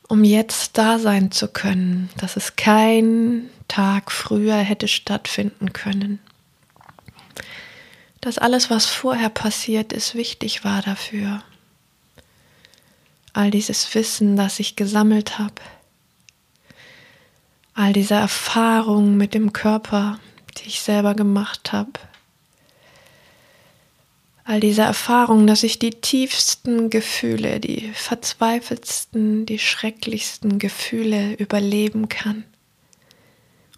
um 0.08 0.24
jetzt 0.24 0.76
da 0.76 0.98
sein 0.98 1.30
zu 1.30 1.48
können, 1.48 2.10
dass 2.18 2.36
es 2.36 2.56
kein 2.56 3.48
Tag 3.66 4.12
früher 4.12 4.56
hätte 4.56 4.88
stattfinden 4.88 5.72
können. 5.72 6.18
Dass 8.20 8.36
alles, 8.36 8.68
was 8.68 8.86
vorher 8.86 9.30
passiert 9.30 9.92
ist, 9.92 10.14
wichtig 10.14 10.64
war 10.64 10.82
dafür. 10.82 11.42
All 13.32 13.50
dieses 13.50 13.94
Wissen, 13.94 14.36
das 14.36 14.60
ich 14.60 14.76
gesammelt 14.76 15.38
habe, 15.38 15.54
all 17.74 17.92
diese 17.92 18.14
Erfahrungen 18.14 19.16
mit 19.16 19.34
dem 19.34 19.52
Körper, 19.52 20.18
die 20.58 20.68
ich 20.68 20.80
selber 20.82 21.14
gemacht 21.14 21.72
habe, 21.72 21.92
all 24.44 24.60
diese 24.60 24.82
Erfahrungen, 24.82 25.46
dass 25.46 25.62
ich 25.62 25.78
die 25.78 25.90
tiefsten 25.90 26.90
Gefühle, 26.90 27.60
die 27.60 27.90
verzweifeltsten, 27.94 29.46
die 29.46 29.58
schrecklichsten 29.58 30.58
Gefühle 30.58 31.34
überleben 31.34 32.08
kann 32.08 32.44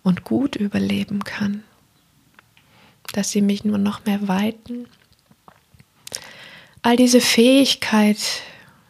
und 0.02 0.24
gut 0.24 0.56
überleben 0.56 1.22
kann, 1.24 1.62
dass 3.12 3.30
sie 3.30 3.42
mich 3.42 3.64
nur 3.64 3.78
noch 3.78 4.04
mehr 4.06 4.26
weiten. 4.26 4.86
All 6.82 6.96
diese 6.96 7.20
Fähigkeit, 7.20 8.18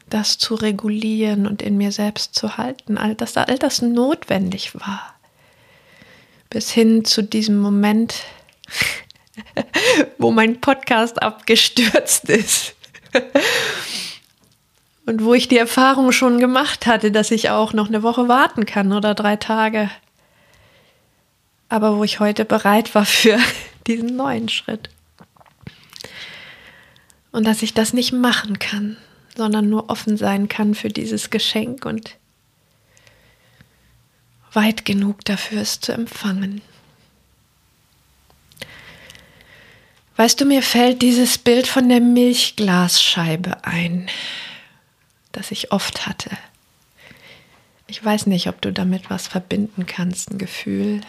das 0.08 0.38
zu 0.38 0.54
regulieren 0.54 1.46
und 1.46 1.62
in 1.62 1.76
mir 1.76 1.92
selbst 1.92 2.34
zu 2.34 2.56
halten, 2.56 2.98
all 2.98 3.14
das, 3.14 3.36
all 3.36 3.58
das 3.58 3.82
notwendig 3.82 4.74
war, 4.74 5.14
bis 6.50 6.70
hin 6.70 7.04
zu 7.04 7.22
diesem 7.22 7.58
Moment, 7.58 8.14
wo 10.18 10.30
mein 10.30 10.60
Podcast 10.60 11.22
abgestürzt 11.22 12.28
ist. 12.28 12.74
Und 15.06 15.22
wo 15.22 15.34
ich 15.34 15.48
die 15.48 15.58
Erfahrung 15.58 16.12
schon 16.12 16.38
gemacht 16.40 16.86
hatte, 16.86 17.12
dass 17.12 17.30
ich 17.30 17.50
auch 17.50 17.74
noch 17.74 17.88
eine 17.88 18.02
Woche 18.02 18.26
warten 18.26 18.64
kann 18.64 18.90
oder 18.90 19.14
drei 19.14 19.36
Tage 19.36 19.90
aber 21.74 21.96
wo 21.96 22.04
ich 22.04 22.20
heute 22.20 22.44
bereit 22.44 22.94
war 22.94 23.04
für 23.04 23.36
diesen 23.88 24.14
neuen 24.14 24.48
Schritt. 24.48 24.90
Und 27.32 27.48
dass 27.48 27.62
ich 27.62 27.74
das 27.74 27.92
nicht 27.92 28.12
machen 28.12 28.60
kann, 28.60 28.96
sondern 29.36 29.68
nur 29.68 29.90
offen 29.90 30.16
sein 30.16 30.48
kann 30.48 30.74
für 30.74 30.88
dieses 30.88 31.30
Geschenk 31.30 31.84
und 31.84 32.16
weit 34.52 34.84
genug 34.84 35.24
dafür 35.24 35.62
es 35.62 35.80
zu 35.80 35.92
empfangen. 35.92 36.62
Weißt 40.16 40.40
du, 40.40 40.44
mir 40.44 40.62
fällt 40.62 41.02
dieses 41.02 41.38
Bild 41.38 41.66
von 41.66 41.88
der 41.88 42.00
Milchglasscheibe 42.00 43.64
ein, 43.64 44.08
das 45.32 45.50
ich 45.50 45.72
oft 45.72 46.06
hatte. 46.06 46.30
Ich 47.88 48.02
weiß 48.04 48.26
nicht, 48.26 48.48
ob 48.48 48.60
du 48.60 48.72
damit 48.72 49.10
was 49.10 49.26
verbinden 49.26 49.86
kannst, 49.86 50.30
ein 50.30 50.38
Gefühl, 50.38 51.00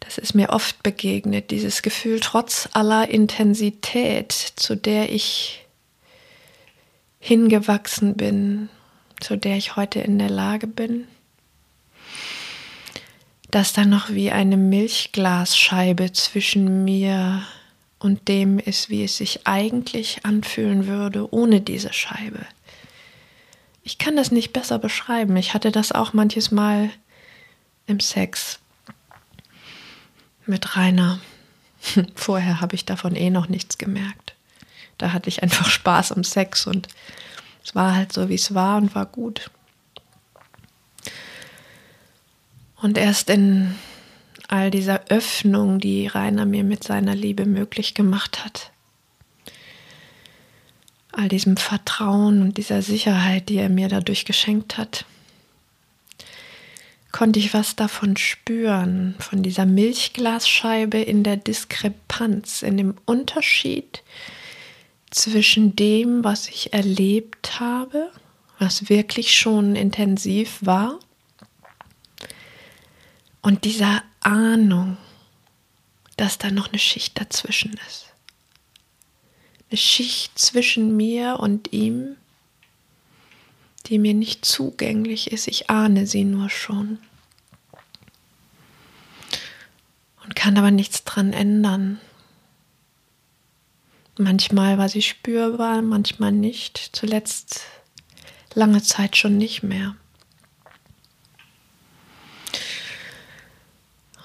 das 0.00 0.18
ist 0.18 0.34
mir 0.34 0.50
oft 0.50 0.82
begegnet, 0.82 1.50
dieses 1.50 1.80
Gefühl 1.80 2.20
trotz 2.20 2.68
aller 2.72 3.08
Intensität, 3.08 4.32
zu 4.32 4.76
der 4.76 5.10
ich 5.10 5.63
hingewachsen 7.24 8.16
bin, 8.16 8.68
zu 9.18 9.38
der 9.38 9.56
ich 9.56 9.76
heute 9.76 9.98
in 9.98 10.18
der 10.18 10.28
Lage 10.28 10.66
bin, 10.66 11.06
dass 13.50 13.72
da 13.72 13.86
noch 13.86 14.10
wie 14.10 14.30
eine 14.30 14.58
Milchglasscheibe 14.58 16.12
zwischen 16.12 16.84
mir 16.84 17.42
und 17.98 18.28
dem 18.28 18.58
ist, 18.58 18.90
wie 18.90 19.04
es 19.04 19.16
sich 19.16 19.46
eigentlich 19.46 20.26
anfühlen 20.26 20.86
würde 20.86 21.32
ohne 21.32 21.62
diese 21.62 21.94
Scheibe. 21.94 22.40
Ich 23.82 23.96
kann 23.96 24.16
das 24.16 24.30
nicht 24.30 24.52
besser 24.52 24.78
beschreiben. 24.78 25.34
Ich 25.38 25.54
hatte 25.54 25.72
das 25.72 25.92
auch 25.92 26.12
manches 26.12 26.50
Mal 26.50 26.90
im 27.86 28.00
Sex, 28.00 28.58
mit 30.44 30.76
Rainer. 30.76 31.20
Vorher 32.14 32.60
habe 32.60 32.74
ich 32.74 32.84
davon 32.84 33.16
eh 33.16 33.30
noch 33.30 33.48
nichts 33.48 33.78
gemerkt. 33.78 34.23
Da 34.98 35.12
hatte 35.12 35.28
ich 35.28 35.42
einfach 35.42 35.68
Spaß 35.70 36.12
am 36.12 36.24
Sex 36.24 36.66
und 36.66 36.88
es 37.64 37.74
war 37.74 37.94
halt 37.94 38.12
so, 38.12 38.28
wie 38.28 38.34
es 38.34 38.54
war 38.54 38.76
und 38.76 38.94
war 38.94 39.06
gut. 39.06 39.50
Und 42.76 42.98
erst 42.98 43.30
in 43.30 43.74
all 44.48 44.70
dieser 44.70 45.06
Öffnung, 45.08 45.80
die 45.80 46.06
Rainer 46.06 46.44
mir 46.44 46.64
mit 46.64 46.84
seiner 46.84 47.14
Liebe 47.14 47.46
möglich 47.46 47.94
gemacht 47.94 48.44
hat, 48.44 48.70
all 51.12 51.28
diesem 51.28 51.56
Vertrauen 51.56 52.42
und 52.42 52.58
dieser 52.58 52.82
Sicherheit, 52.82 53.48
die 53.48 53.56
er 53.56 53.70
mir 53.70 53.88
dadurch 53.88 54.26
geschenkt 54.26 54.76
hat, 54.76 55.06
konnte 57.12 57.38
ich 57.38 57.54
was 57.54 57.76
davon 57.76 58.16
spüren, 58.16 59.14
von 59.20 59.42
dieser 59.42 59.66
Milchglasscheibe 59.66 60.98
in 60.98 61.22
der 61.22 61.36
Diskrepanz, 61.36 62.62
in 62.62 62.76
dem 62.76 62.94
Unterschied 63.04 64.02
zwischen 65.14 65.76
dem, 65.76 66.24
was 66.24 66.48
ich 66.48 66.72
erlebt 66.72 67.60
habe, 67.60 68.10
was 68.58 68.88
wirklich 68.88 69.38
schon 69.38 69.76
intensiv 69.76 70.58
war, 70.60 70.98
und 73.44 73.64
dieser 73.64 74.02
Ahnung, 74.20 74.96
dass 76.16 76.38
da 76.38 76.50
noch 76.50 76.68
eine 76.68 76.78
Schicht 76.78 77.20
dazwischen 77.20 77.78
ist. 77.86 78.06
Eine 79.68 79.76
Schicht 79.76 80.38
zwischen 80.38 80.96
mir 80.96 81.38
und 81.40 81.70
ihm, 81.70 82.16
die 83.84 83.98
mir 83.98 84.14
nicht 84.14 84.46
zugänglich 84.46 85.30
ist. 85.30 85.46
Ich 85.46 85.68
ahne 85.68 86.06
sie 86.06 86.24
nur 86.24 86.48
schon. 86.48 86.98
Und 90.24 90.34
kann 90.34 90.56
aber 90.56 90.70
nichts 90.70 91.04
dran 91.04 91.34
ändern. 91.34 92.00
Manchmal 94.16 94.78
war 94.78 94.88
sie 94.88 95.02
spürbar, 95.02 95.82
manchmal 95.82 96.30
nicht. 96.30 96.90
Zuletzt 96.92 97.62
lange 98.54 98.82
Zeit 98.82 99.16
schon 99.16 99.36
nicht 99.36 99.62
mehr. 99.62 99.96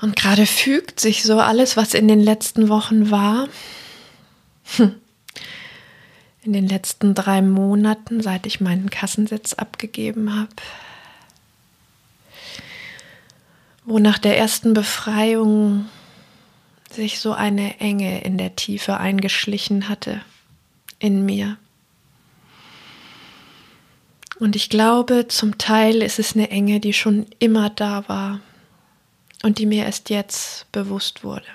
Und 0.01 0.15
gerade 0.15 0.45
fügt 0.45 0.99
sich 0.99 1.23
so 1.23 1.39
alles, 1.39 1.75
was 1.75 1.93
in 1.93 2.07
den 2.07 2.21
letzten 2.21 2.69
Wochen 2.69 3.11
war, 3.11 3.49
in 4.77 6.53
den 6.53 6.67
letzten 6.67 7.15
drei 7.15 7.41
Monaten, 7.41 8.21
seit 8.21 8.45
ich 8.45 8.61
meinen 8.61 8.89
Kassensitz 8.89 9.53
abgegeben 9.53 10.33
habe, 10.33 10.49
wo 13.83 13.99
nach 13.99 14.19
der 14.19 14.37
ersten 14.37 14.73
Befreiung 14.73 15.89
sich 16.93 17.19
so 17.19 17.33
eine 17.33 17.79
Enge 17.79 18.21
in 18.21 18.37
der 18.37 18.55
Tiefe 18.55 18.97
eingeschlichen 18.97 19.89
hatte 19.89 20.21
in 20.99 21.25
mir. 21.25 21.57
Und 24.39 24.55
ich 24.55 24.69
glaube, 24.69 25.27
zum 25.27 25.57
Teil 25.57 26.01
ist 26.01 26.17
es 26.17 26.33
eine 26.33 26.49
Enge, 26.49 26.79
die 26.79 26.93
schon 26.93 27.25
immer 27.39 27.69
da 27.69 28.07
war 28.07 28.39
und 29.43 29.59
die 29.59 29.65
mir 29.65 29.85
erst 29.85 30.09
jetzt 30.09 30.71
bewusst 30.71 31.23
wurde. 31.23 31.45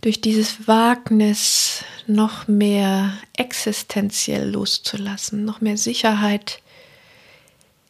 Durch 0.00 0.20
dieses 0.20 0.68
Wagnis 0.68 1.84
noch 2.06 2.46
mehr 2.46 3.12
existenziell 3.36 4.48
loszulassen, 4.48 5.44
noch 5.44 5.60
mehr 5.60 5.76
Sicherheit 5.76 6.62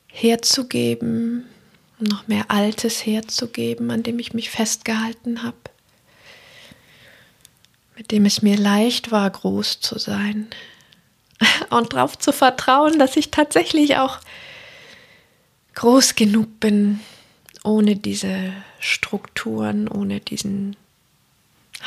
herzugeben, 0.07 1.45
noch 1.99 2.27
mehr 2.29 2.51
Altes 2.51 3.05
herzugeben, 3.05 3.91
an 3.91 4.03
dem 4.03 4.19
ich 4.19 4.35
mich 4.35 4.51
festgehalten 4.51 5.43
habe, 5.43 5.57
mit 7.97 8.11
dem 8.11 8.27
es 8.27 8.43
mir 8.43 8.57
leicht 8.57 9.11
war, 9.11 9.29
groß 9.31 9.81
zu 9.81 9.99
sein 9.99 10.49
und 11.71 11.93
darauf 11.93 12.19
zu 12.19 12.33
vertrauen, 12.33 12.99
dass 12.99 13.17
ich 13.17 13.31
tatsächlich 13.31 13.97
auch 13.97 14.21
groß 15.75 16.15
genug 16.15 16.61
bin, 16.61 17.01
ohne 17.65 17.97
diese 17.97 18.53
Strukturen, 18.79 19.89
ohne 19.89 20.21
diesen 20.21 20.77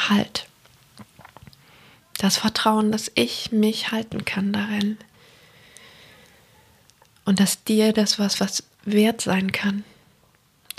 Halt. 0.10 0.48
Das 2.18 2.38
Vertrauen, 2.38 2.92
dass 2.92 3.12
ich 3.16 3.52
mich 3.52 3.92
halten 3.92 4.26
kann 4.26 4.52
darin. 4.52 4.98
Und 7.26 7.40
dass 7.40 7.64
dir 7.64 7.94
das 7.94 8.20
was, 8.20 8.40
was 8.40 8.64
wert 8.84 9.22
sein 9.22 9.52
kann. 9.52 9.84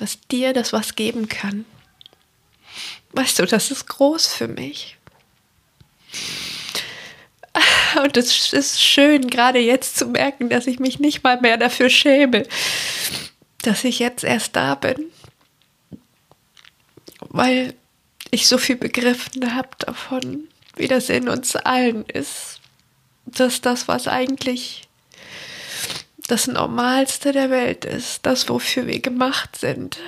Dass 0.01 0.19
dir 0.31 0.55
das 0.55 0.73
was 0.73 0.97
geben 0.97 1.29
kann. 1.29 1.67
Weißt 3.13 3.39
du, 3.39 3.45
das 3.45 3.71
ist 3.71 3.87
groß 3.87 4.29
für 4.29 4.49
mich. 4.49 4.97
Und 8.03 8.17
es 8.17 8.55
ist 8.55 8.83
schön, 8.83 9.29
gerade 9.29 9.59
jetzt 9.59 9.99
zu 9.99 10.07
merken, 10.07 10.49
dass 10.49 10.67
ich 10.67 10.79
mich 10.79 11.01
nicht 11.01 11.23
mal 11.23 11.39
mehr 11.43 11.59
dafür 11.59 11.91
schäme, 11.91 12.47
dass 13.61 13.85
ich 13.85 13.99
jetzt 13.99 14.25
erst 14.25 14.57
da 14.57 14.75
bin, 14.75 15.13
weil 17.21 17.75
ich 18.31 18.47
so 18.47 18.57
viel 18.57 18.77
begriffen 18.77 19.55
habe 19.55 19.69
davon, 19.81 20.49
wie 20.77 20.89
das 20.89 21.11
in 21.11 21.29
uns 21.29 21.57
allen 21.57 22.07
ist, 22.07 22.61
dass 23.27 23.61
das, 23.61 23.87
was 23.87 24.09
eigentlich 24.09 24.89
das 26.31 26.47
Normalste 26.47 27.33
der 27.33 27.51
Welt 27.51 27.85
ist, 27.85 28.25
das, 28.25 28.49
wofür 28.49 28.87
wir 28.87 29.01
gemacht 29.01 29.57
sind, 29.57 29.99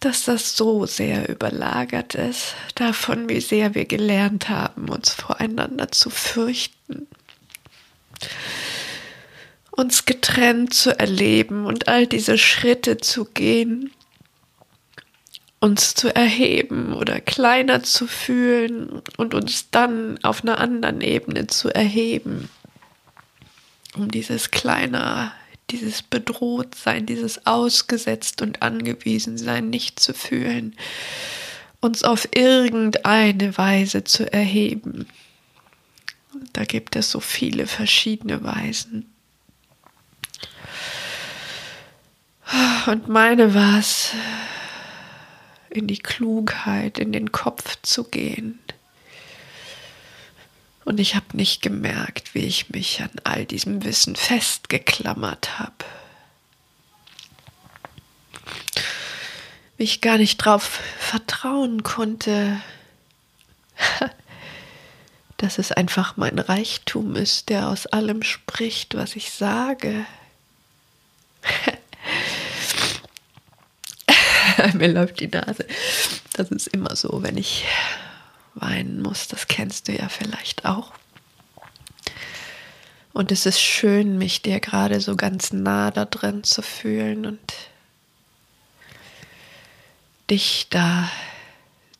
dass 0.00 0.24
das 0.24 0.56
so 0.56 0.84
sehr 0.84 1.30
überlagert 1.30 2.14
ist 2.14 2.54
davon, 2.74 3.30
wie 3.30 3.40
sehr 3.40 3.74
wir 3.74 3.86
gelernt 3.86 4.50
haben, 4.50 4.90
uns 4.90 5.10
voreinander 5.10 5.90
zu 5.90 6.10
fürchten. 6.10 7.06
Uns 9.70 10.04
getrennt 10.04 10.74
zu 10.74 10.98
erleben 10.98 11.64
und 11.64 11.88
all 11.88 12.06
diese 12.06 12.36
Schritte 12.36 12.98
zu 12.98 13.24
gehen, 13.24 13.90
uns 15.60 15.94
zu 15.94 16.14
erheben 16.14 16.92
oder 16.92 17.20
kleiner 17.20 17.82
zu 17.82 18.06
fühlen 18.06 19.00
und 19.16 19.32
uns 19.32 19.70
dann 19.70 20.22
auf 20.22 20.42
einer 20.42 20.58
anderen 20.58 21.00
Ebene 21.00 21.46
zu 21.46 21.70
erheben, 21.70 22.50
um 23.94 24.10
dieses 24.10 24.50
kleine, 24.50 25.32
dieses 25.70 26.02
Bedrohtsein, 26.02 27.06
dieses 27.06 27.46
Ausgesetzt 27.46 28.42
und 28.42 28.62
Angewiesensein 28.62 29.70
nicht 29.70 30.00
zu 30.00 30.14
fühlen, 30.14 30.76
uns 31.80 32.02
auf 32.02 32.28
irgendeine 32.34 33.56
Weise 33.56 34.04
zu 34.04 34.32
erheben. 34.32 35.06
Da 36.52 36.64
gibt 36.64 36.96
es 36.96 37.10
so 37.10 37.20
viele 37.20 37.66
verschiedene 37.66 38.42
Weisen. 38.42 39.10
Und 42.86 43.08
meine 43.08 43.54
war 43.54 43.78
es, 43.78 44.12
in 45.74 45.86
die 45.88 45.98
Klugheit, 45.98 46.98
in 46.98 47.12
den 47.12 47.32
Kopf 47.32 47.76
zu 47.82 48.04
gehen. 48.04 48.60
Und 50.84 51.00
ich 51.00 51.14
habe 51.14 51.36
nicht 51.36 51.62
gemerkt, 51.62 52.34
wie 52.34 52.44
ich 52.44 52.70
mich 52.70 53.00
an 53.00 53.10
all 53.24 53.46
diesem 53.46 53.84
Wissen 53.84 54.16
festgeklammert 54.16 55.58
habe. 55.58 55.72
Wie 59.76 59.84
ich 59.84 60.02
gar 60.02 60.18
nicht 60.18 60.44
darauf 60.44 60.80
vertrauen 60.98 61.82
konnte, 61.82 62.60
dass 65.38 65.58
es 65.58 65.72
einfach 65.72 66.16
mein 66.16 66.38
Reichtum 66.38 67.16
ist, 67.16 67.48
der 67.48 67.68
aus 67.68 67.86
allem 67.86 68.22
spricht, 68.22 68.94
was 68.94 69.16
ich 69.16 69.32
sage. 69.32 70.04
mir 74.74 74.88
läuft 74.88 75.20
die 75.20 75.28
Nase. 75.28 75.66
Das 76.34 76.50
ist 76.50 76.68
immer 76.68 76.94
so, 76.94 77.22
wenn 77.22 77.38
ich 77.38 77.64
weinen 78.54 79.02
muss. 79.02 79.28
Das 79.28 79.48
kennst 79.48 79.88
du 79.88 79.96
ja 79.96 80.08
vielleicht 80.08 80.64
auch. 80.64 80.92
Und 83.12 83.30
es 83.30 83.46
ist 83.46 83.60
schön, 83.60 84.18
mich 84.18 84.42
dir 84.42 84.58
gerade 84.58 85.00
so 85.00 85.14
ganz 85.14 85.52
nah 85.52 85.90
da 85.92 86.04
drin 86.04 86.42
zu 86.42 86.62
fühlen 86.62 87.26
und 87.26 87.54
dich 90.30 90.66
da 90.70 91.08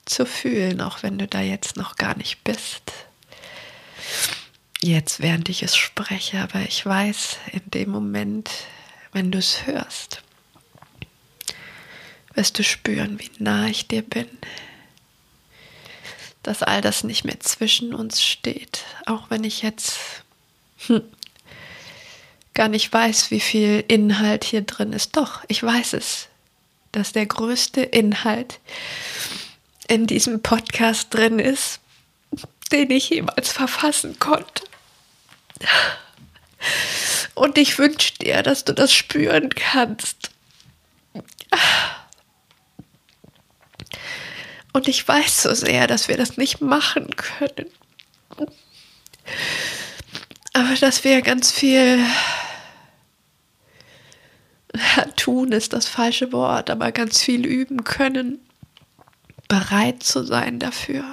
zu 0.05 0.27
fühlen, 0.27 0.81
auch 0.81 1.03
wenn 1.03 1.19
du 1.19 1.27
da 1.27 1.41
jetzt 1.41 1.77
noch 1.77 1.97
gar 1.97 2.17
nicht 2.17 2.43
bist. 2.43 2.93
Jetzt, 4.81 5.21
während 5.21 5.49
ich 5.49 5.63
es 5.63 5.77
spreche, 5.77 6.41
aber 6.43 6.61
ich 6.63 6.85
weiß 6.85 7.39
in 7.53 7.63
dem 7.71 7.91
Moment, 7.91 8.51
wenn 9.13 9.31
du 9.31 9.39
es 9.39 9.67
hörst, 9.67 10.23
wirst 12.35 12.59
du 12.59 12.65
spüren, 12.65 13.19
wie 13.19 13.31
nah 13.39 13.69
ich 13.69 13.89
dir 13.89 14.03
bin. 14.03 14.27
Dass 16.45 16.63
all 16.63 16.81
das 16.81 17.03
nicht 17.03 17.25
mehr 17.25 17.41
zwischen 17.41 17.95
uns 17.95 18.23
steht, 18.23 18.85
auch 19.07 19.31
wenn 19.31 19.43
ich 19.45 19.63
jetzt 19.63 19.99
hm, 20.87 21.03
gar 22.55 22.69
nicht 22.69 22.93
weiß, 22.93 23.31
wie 23.33 23.41
viel 23.41 23.85
Inhalt 23.89 24.45
hier 24.45 24.63
drin 24.63 24.93
ist. 24.93 25.17
Doch, 25.17 25.43
ich 25.49 25.63
weiß 25.63 25.95
es, 25.95 26.29
dass 26.93 27.13
der 27.13 27.27
größte 27.27 27.81
Inhalt 27.81 28.61
in 29.89 30.07
diesem 30.07 30.41
Podcast 30.43 31.13
drin 31.13 31.39
ist, 31.39 31.81
den 32.71 32.91
ich 32.91 33.11
jemals 33.11 33.51
verfassen 33.51 34.19
konnte. 34.19 34.65
Und 37.35 37.59
ich 37.59 37.79
wünsche 37.79 38.15
dir, 38.19 38.43
dass 38.43 38.65
du 38.65 38.73
das 38.73 38.93
spüren 38.93 39.51
kannst. 39.51 40.31
Und 44.75 44.89
ich 44.89 45.07
weiß 45.07 45.45
so 45.45 45.55
sehr, 45.55 45.87
dass 45.87 46.09
wir 46.09 46.17
das 46.17 46.37
nicht 46.37 46.61
machen 46.61 47.09
können. 47.15 47.71
Aber 50.53 50.75
dass 50.81 51.05
wir 51.05 51.23
ganz 51.23 51.53
viel 51.53 52.05
tun 55.17 55.53
ist 55.53 55.73
das 55.73 55.87
falsche 55.87 56.33
Wort, 56.33 56.71
aber 56.71 56.91
ganz 56.91 57.23
viel 57.23 57.47
üben 57.47 57.85
können, 57.85 58.41
bereit 59.47 60.03
zu 60.03 60.25
sein 60.25 60.59
dafür, 60.59 61.05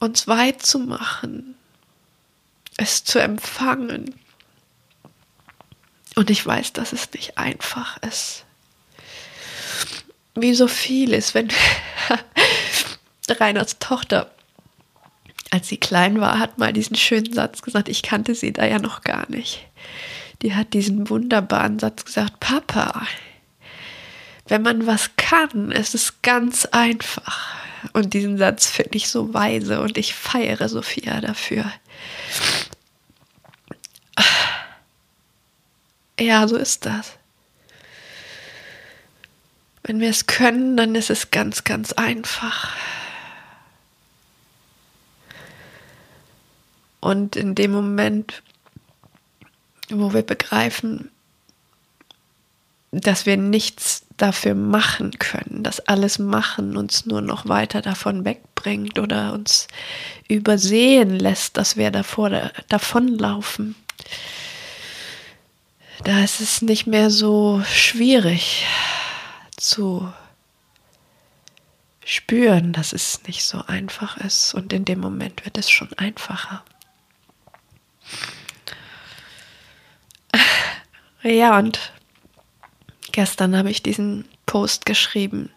uns 0.00 0.26
weit 0.26 0.62
zu 0.62 0.80
machen, 0.80 1.54
es 2.76 3.04
zu 3.04 3.20
empfangen. 3.20 4.16
Und 6.16 6.28
ich 6.28 6.44
weiß, 6.44 6.72
dass 6.72 6.92
es 6.92 7.12
nicht 7.12 7.38
einfach 7.38 8.02
ist. 8.02 8.43
Wie 10.34 10.54
so 10.54 10.68
vieles, 10.68 11.34
wenn 11.34 11.48
Reiners 13.28 13.78
Tochter, 13.78 14.30
als 15.50 15.68
sie 15.68 15.76
klein 15.76 16.20
war, 16.20 16.38
hat 16.38 16.58
mal 16.58 16.72
diesen 16.72 16.96
schönen 16.96 17.32
Satz 17.32 17.62
gesagt, 17.62 17.88
ich 17.88 18.02
kannte 18.02 18.34
sie 18.34 18.52
da 18.52 18.66
ja 18.66 18.78
noch 18.78 19.02
gar 19.02 19.30
nicht. 19.30 19.66
Die 20.42 20.54
hat 20.54 20.74
diesen 20.74 21.08
wunderbaren 21.08 21.78
Satz 21.78 22.04
gesagt, 22.04 22.40
Papa, 22.40 23.06
wenn 24.48 24.62
man 24.62 24.86
was 24.86 25.10
kann, 25.16 25.70
ist 25.70 25.94
es 25.94 26.20
ganz 26.22 26.66
einfach. 26.66 27.54
Und 27.92 28.14
diesen 28.14 28.38
Satz 28.38 28.66
finde 28.66 28.96
ich 28.96 29.08
so 29.08 29.32
weise 29.32 29.80
und 29.80 29.96
ich 29.96 30.14
feiere 30.14 30.68
Sophia 30.68 31.20
dafür. 31.20 31.70
Ja, 36.18 36.46
so 36.46 36.56
ist 36.56 36.86
das. 36.86 37.12
Wenn 39.84 40.00
wir 40.00 40.08
es 40.08 40.26
können, 40.26 40.78
dann 40.78 40.94
ist 40.94 41.10
es 41.10 41.30
ganz, 41.30 41.62
ganz 41.62 41.92
einfach. 41.92 42.74
Und 47.00 47.36
in 47.36 47.54
dem 47.54 47.70
Moment, 47.72 48.42
wo 49.90 50.14
wir 50.14 50.22
begreifen, 50.22 51.10
dass 52.92 53.26
wir 53.26 53.36
nichts 53.36 54.06
dafür 54.16 54.54
machen 54.54 55.18
können, 55.18 55.62
dass 55.62 55.80
alles 55.80 56.18
Machen 56.18 56.78
uns 56.78 57.04
nur 57.04 57.20
noch 57.20 57.46
weiter 57.46 57.82
davon 57.82 58.24
wegbringt 58.24 58.98
oder 58.98 59.34
uns 59.34 59.68
übersehen 60.28 61.10
lässt, 61.10 61.58
dass 61.58 61.76
wir 61.76 61.90
davor 61.90 62.52
davonlaufen. 62.70 63.74
Da 66.04 66.24
ist 66.24 66.40
es 66.40 66.62
nicht 66.62 66.86
mehr 66.86 67.10
so 67.10 67.62
schwierig 67.66 68.64
zu 69.68 70.12
spüren, 72.04 72.72
dass 72.72 72.92
es 72.92 73.22
nicht 73.26 73.44
so 73.44 73.64
einfach 73.66 74.18
ist 74.18 74.52
und 74.54 74.72
in 74.72 74.84
dem 74.84 75.00
Moment 75.00 75.44
wird 75.44 75.58
es 75.58 75.70
schon 75.70 75.92
einfacher. 75.94 76.64
Ja, 81.26 81.58
und 81.58 81.94
gestern 83.12 83.56
habe 83.56 83.70
ich 83.70 83.82
diesen 83.82 84.28
Post 84.44 84.84
geschrieben 84.84 85.50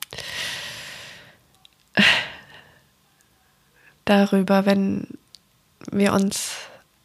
darüber, 4.05 4.65
wenn 4.65 5.07
wir 5.91 6.13
uns 6.13 6.55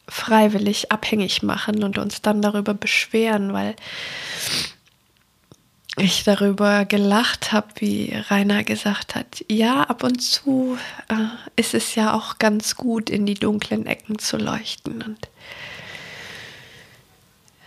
freiwillig 0.06 0.92
abhängig 0.92 1.42
machen 1.42 1.82
und 1.82 1.98
uns 1.98 2.22
dann 2.22 2.40
darüber 2.40 2.72
beschweren, 2.72 3.52
weil 3.52 3.74
ich 5.98 6.24
darüber 6.24 6.84
gelacht 6.86 7.52
habe, 7.52 7.68
wie 7.76 8.14
Rainer 8.30 8.64
gesagt 8.64 9.14
hat, 9.14 9.44
ja, 9.50 9.82
ab 9.82 10.02
und 10.04 10.20
zu 10.22 10.78
äh, 11.08 11.14
ist 11.56 11.74
es 11.74 11.94
ja 11.94 12.14
auch 12.14 12.38
ganz 12.38 12.76
gut, 12.76 13.10
in 13.10 13.26
die 13.26 13.34
dunklen 13.34 13.86
Ecken 13.86 14.18
zu 14.18 14.38
leuchten. 14.38 15.02
Und 15.02 15.28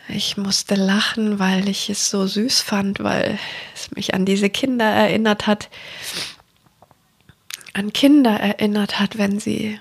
ich 0.08 0.38
musste 0.38 0.76
lachen, 0.76 1.40
weil 1.40 1.70
ich 1.70 1.90
es 1.90 2.10
so 2.10 2.26
süß 2.26 2.62
fand, 2.62 3.04
weil 3.04 3.38
es 3.76 3.92
mich 3.92 4.14
an 4.14 4.26
diese 4.26 4.50
Kinder 4.50 4.86
erinnert 4.86 5.46
hat, 5.46 5.70
an 7.74 7.94
Kinder 7.94 8.40
erinnert 8.40 9.00
hat, 9.00 9.18
wenn 9.18 9.40
sie 9.40 9.80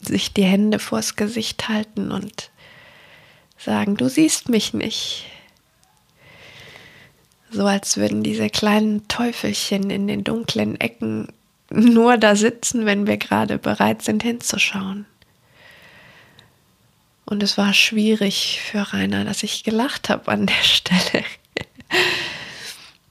sich 0.00 0.32
die 0.32 0.44
Hände 0.44 0.78
vors 0.78 1.14
Gesicht 1.14 1.68
halten 1.68 2.10
und 2.10 2.50
sagen, 3.58 3.96
du 3.96 4.08
siehst 4.08 4.48
mich 4.48 4.72
nicht. 4.72 5.26
So 7.50 7.66
als 7.66 7.96
würden 7.96 8.22
diese 8.22 8.48
kleinen 8.48 9.08
Teufelchen 9.08 9.90
in 9.90 10.06
den 10.06 10.22
dunklen 10.22 10.80
Ecken 10.80 11.28
nur 11.70 12.16
da 12.16 12.36
sitzen, 12.36 12.86
wenn 12.86 13.06
wir 13.06 13.16
gerade 13.16 13.58
bereit 13.58 14.02
sind 14.02 14.22
hinzuschauen. 14.22 15.06
Und 17.24 17.42
es 17.42 17.56
war 17.56 17.72
schwierig 17.74 18.60
für 18.60 18.92
Rainer, 18.92 19.24
dass 19.24 19.42
ich 19.42 19.62
gelacht 19.62 20.08
habe 20.08 20.30
an 20.30 20.46
der 20.46 20.54
Stelle. 20.62 21.24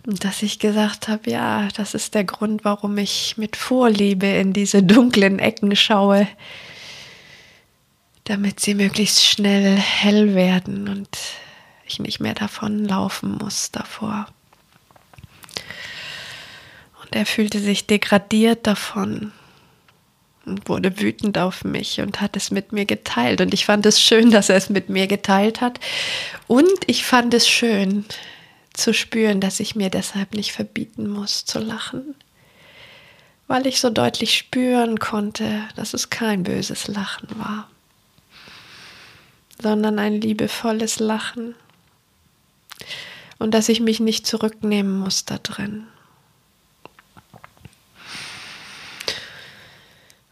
Und 0.05 0.23
dass 0.23 0.41
ich 0.41 0.59
gesagt 0.59 1.07
habe, 1.07 1.29
ja, 1.29 1.67
das 1.75 1.93
ist 1.93 2.15
der 2.15 2.23
Grund, 2.23 2.65
warum 2.65 2.97
ich 2.97 3.35
mit 3.37 3.55
Vorliebe 3.55 4.25
in 4.25 4.53
diese 4.53 4.83
dunklen 4.83 5.39
Ecken 5.39 5.75
schaue, 5.75 6.27
damit 8.23 8.59
sie 8.59 8.75
möglichst 8.75 9.25
schnell 9.25 9.75
hell 9.77 10.35
werden 10.35 10.87
und 10.87 11.09
ich 11.89 11.99
nicht 11.99 12.19
mehr 12.19 12.33
davonlaufen 12.33 13.37
muss 13.37 13.71
davor. 13.71 14.27
Und 17.01 17.15
er 17.15 17.25
fühlte 17.25 17.59
sich 17.59 17.87
degradiert 17.87 18.67
davon 18.67 19.31
und 20.45 20.67
wurde 20.67 20.99
wütend 20.99 21.37
auf 21.37 21.63
mich 21.63 22.01
und 22.01 22.21
hat 22.21 22.35
es 22.35 22.51
mit 22.51 22.71
mir 22.71 22.85
geteilt. 22.85 23.41
Und 23.41 23.53
ich 23.53 23.65
fand 23.65 23.85
es 23.85 24.01
schön, 24.01 24.31
dass 24.31 24.49
er 24.49 24.57
es 24.57 24.69
mit 24.69 24.89
mir 24.89 25.07
geteilt 25.07 25.61
hat. 25.61 25.79
Und 26.47 26.69
ich 26.87 27.05
fand 27.05 27.33
es 27.33 27.47
schön 27.47 28.05
zu 28.73 28.93
spüren, 28.93 29.39
dass 29.41 29.59
ich 29.59 29.75
mir 29.75 29.89
deshalb 29.89 30.33
nicht 30.33 30.51
verbieten 30.51 31.07
muss 31.07 31.45
zu 31.45 31.59
lachen. 31.59 32.15
Weil 33.47 33.65
ich 33.67 33.79
so 33.79 33.89
deutlich 33.89 34.37
spüren 34.37 34.99
konnte, 34.99 35.63
dass 35.75 35.93
es 35.93 36.09
kein 36.09 36.43
böses 36.43 36.87
Lachen 36.87 37.27
war, 37.39 37.69
sondern 39.61 39.97
ein 39.99 40.21
liebevolles 40.21 40.99
Lachen. 40.99 41.55
Und 43.37 43.53
dass 43.53 43.69
ich 43.69 43.79
mich 43.79 43.99
nicht 43.99 44.27
zurücknehmen 44.27 44.99
muss 44.99 45.25
da 45.25 45.37
drin. 45.37 45.87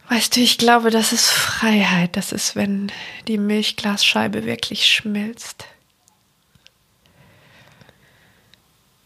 Weißt 0.08 0.36
du, 0.36 0.40
ich 0.40 0.56
glaube, 0.56 0.90
das 0.90 1.12
ist 1.12 1.28
Freiheit. 1.28 2.16
Das 2.16 2.32
ist, 2.32 2.56
wenn 2.56 2.90
die 3.26 3.38
Milchglasscheibe 3.38 4.44
wirklich 4.44 4.86
schmilzt. 4.86 5.66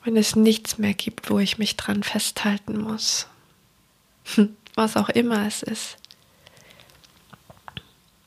Wenn 0.05 0.17
es 0.17 0.37
nichts 0.37 0.79
mehr 0.79 0.95
gibt, 0.95 1.29
wo 1.29 1.39
ich 1.39 1.59
mich 1.59 1.77
dran 1.77 2.03
festhalten 2.03 2.81
muss. 2.81 3.27
Was 4.75 4.97
auch 4.97 5.09
immer 5.09 5.47
es 5.47 5.63
ist. 5.63 5.97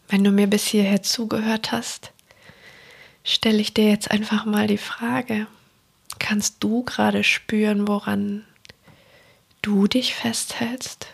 Wenn 0.09 0.23
du 0.23 0.31
mir 0.31 0.47
bis 0.47 0.65
hierher 0.65 1.01
zugehört 1.01 1.71
hast, 1.71 2.11
stelle 3.25 3.59
ich 3.59 3.73
dir 3.73 3.89
jetzt 3.89 4.09
einfach 4.09 4.45
mal 4.45 4.67
die 4.67 4.77
Frage, 4.77 5.47
kannst 6.19 6.63
du 6.63 6.83
gerade 6.83 7.25
spüren, 7.25 7.89
woran 7.89 8.45
du 9.61 9.87
dich 9.87 10.15
festhältst? 10.15 11.07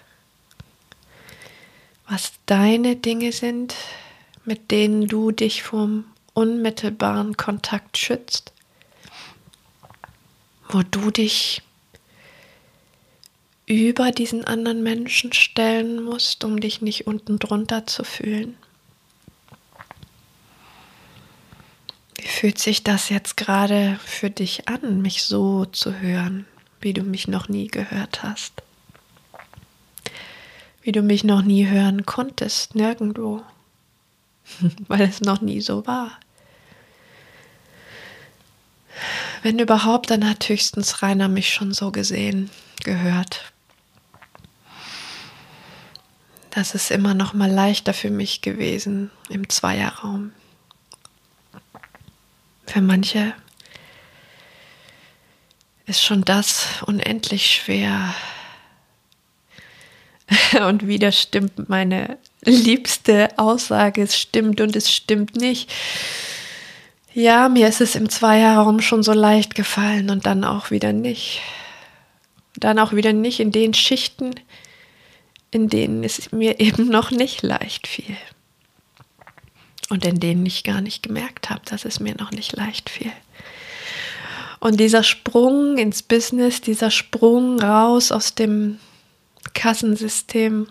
was 2.12 2.34
deine 2.46 2.98
Dinge 2.98 3.32
sind, 3.32 3.74
mit 4.44 4.70
denen 4.70 5.08
du 5.08 5.32
dich 5.32 5.64
vom 5.64 6.04
unmittelbaren 6.34 7.38
Kontakt 7.38 7.98
schützt, 7.98 8.52
wo 10.68 10.82
du 10.84 11.10
dich 11.10 11.62
über 13.66 14.12
diesen 14.12 14.44
anderen 14.44 14.84
Menschen 14.84 15.32
stellen 15.32 16.04
musst, 16.04 16.44
um 16.44 16.60
dich 16.60 16.82
nicht 16.82 17.08
unten 17.08 17.40
drunter 17.40 17.88
zu 17.88 18.04
fühlen. 18.04 18.58
Fühlt 22.42 22.58
sich 22.58 22.84
das 22.84 23.10
jetzt 23.10 23.38
gerade 23.38 24.00
für 24.04 24.32
dich 24.32 24.68
an, 24.68 25.02
mich 25.02 25.24
so 25.24 25.66
zu 25.66 26.00
hören, 26.00 26.48
wie 26.80 26.92
du 26.92 27.04
mich 27.04 27.28
noch 27.28 27.48
nie 27.48 27.68
gehört 27.68 28.24
hast? 28.24 28.64
wie 30.82 30.92
du 30.92 31.04
mich 31.04 31.24
noch 31.24 31.44
nie 31.44 31.68
hören 31.68 32.08
konntest, 32.08 32.74
nirgendwo, 32.74 33.44
weil 34.88 35.02
es 35.02 35.22
noch 35.22 35.42
nie 35.42 35.62
so 35.62 35.86
war. 35.86 36.20
Wenn 39.44 39.60
überhaupt, 39.60 40.10
dann 40.10 40.28
hat 40.28 40.50
höchstens 40.50 41.04
Rainer 41.04 41.28
mich 41.28 41.54
schon 41.54 41.72
so 41.72 41.92
gesehen, 41.92 42.50
gehört. 42.84 43.52
Das 46.50 46.74
ist 46.74 46.90
immer 46.90 47.14
noch 47.14 47.34
mal 47.34 47.52
leichter 47.52 47.94
für 47.94 48.10
mich 48.10 48.42
gewesen 48.42 49.12
im 49.30 49.48
Zweierraum. 49.50 50.34
Für 52.72 52.82
manche 52.82 53.34
ist 55.86 56.04
schon 56.04 56.24
das 56.24 56.68
unendlich 56.86 57.56
schwer, 57.56 58.14
Und 60.68 60.88
wieder 60.88 61.12
stimmt 61.12 61.70
meine 61.70 62.18
liebste 62.44 63.30
Aussage, 63.38 64.02
es 64.02 64.18
stimmt 64.18 64.62
und 64.62 64.76
es 64.76 64.92
stimmt 64.92 65.36
nicht. 65.36 65.72
Ja, 67.14 67.50
mir 67.50 67.68
ist 67.68 67.82
es 67.82 67.96
im 67.96 68.10
Zweierraum 68.10 68.80
schon 68.80 69.04
so 69.04 69.12
leicht 69.12 69.56
gefallen 69.56 70.10
und 70.10 70.26
dann 70.26 70.44
auch 70.44 70.72
wieder 70.72 70.94
nicht. 70.94 71.42
Dann 72.56 72.80
auch 72.80 72.94
wieder 72.94 73.14
nicht 73.14 73.40
in 73.40 73.52
den 73.52 73.74
Schichten, 73.74 74.32
in 75.52 75.68
denen 75.68 76.04
es 76.04 76.32
mir 76.32 76.60
eben 76.62 76.88
noch 76.88 77.12
nicht 77.12 77.42
leicht 77.42 77.88
fiel. 77.88 78.16
Und 79.92 80.06
in 80.06 80.22
denen 80.22 80.46
ich 80.46 80.64
gar 80.64 80.80
nicht 80.80 81.04
gemerkt 81.04 81.50
habe, 81.50 81.64
dass 81.66 81.84
es 81.84 82.00
mir 82.00 82.16
noch 82.16 82.32
nicht 82.32 82.56
leicht 82.56 82.90
fiel. 82.90 83.12
Und 84.62 84.80
dieser 84.80 85.04
Sprung 85.04 85.78
ins 85.78 86.02
Business, 86.02 86.62
dieser 86.62 86.92
Sprung 86.92 87.60
raus 87.60 88.14
aus 88.14 88.34
dem 88.34 88.80
Kassensystem, 89.54 90.70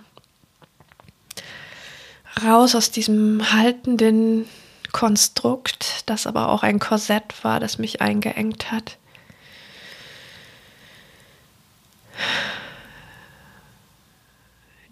raus 2.42 2.74
aus 2.74 2.92
diesem 2.92 3.52
haltenden 3.52 4.46
Konstrukt, 4.90 6.04
das 6.06 6.26
aber 6.26 6.48
auch 6.48 6.62
ein 6.62 6.78
Korsett 6.78 7.44
war, 7.44 7.60
das 7.60 7.76
mich 7.76 8.00
eingeengt 8.00 8.72
hat. 8.72 8.96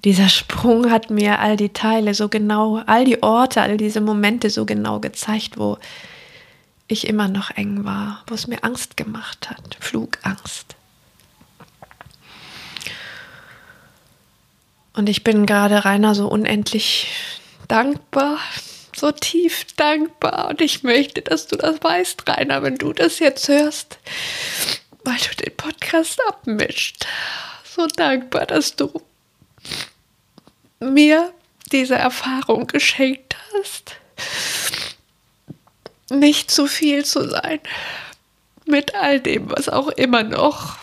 Dieser 0.04 0.28
Sprung 0.28 0.90
hat 0.90 1.10
mir 1.10 1.40
all 1.40 1.56
die 1.56 1.72
Teile 1.72 2.14
so 2.14 2.28
genau, 2.28 2.82
all 2.86 3.04
die 3.04 3.22
Orte, 3.22 3.62
all 3.62 3.76
diese 3.76 4.00
Momente 4.00 4.48
so 4.48 4.64
genau 4.64 5.00
gezeigt, 5.00 5.58
wo 5.58 5.78
ich 6.86 7.06
immer 7.06 7.28
noch 7.28 7.50
eng 7.50 7.84
war, 7.84 8.22
wo 8.28 8.34
es 8.34 8.46
mir 8.46 8.62
Angst 8.62 8.96
gemacht 8.96 9.50
hat, 9.50 9.76
Flugangst. 9.80 10.76
Und 14.94 15.08
ich 15.08 15.22
bin 15.22 15.46
gerade 15.46 15.84
Rainer 15.84 16.14
so 16.14 16.28
unendlich 16.28 17.08
dankbar, 17.68 18.38
so 18.96 19.12
tief 19.12 19.66
dankbar. 19.76 20.48
Und 20.48 20.60
ich 20.60 20.82
möchte, 20.82 21.22
dass 21.22 21.46
du 21.46 21.56
das 21.56 21.82
weißt, 21.82 22.28
Rainer, 22.28 22.62
wenn 22.62 22.76
du 22.76 22.92
das 22.92 23.18
jetzt 23.18 23.48
hörst, 23.48 23.98
weil 25.04 25.18
du 25.18 25.44
den 25.44 25.56
Podcast 25.56 26.20
abmischt. 26.26 27.06
So 27.64 27.86
dankbar, 27.86 28.46
dass 28.46 28.74
du 28.74 28.90
mir 30.80 31.32
diese 31.72 31.96
Erfahrung 31.96 32.66
geschenkt 32.66 33.36
hast. 33.52 33.96
Nicht 36.10 36.50
zu 36.50 36.66
viel 36.66 37.04
zu 37.04 37.28
sein. 37.28 37.60
Mit 38.64 38.94
all 38.94 39.20
dem, 39.20 39.50
was 39.50 39.68
auch 39.68 39.88
immer 39.88 40.22
noch 40.22 40.76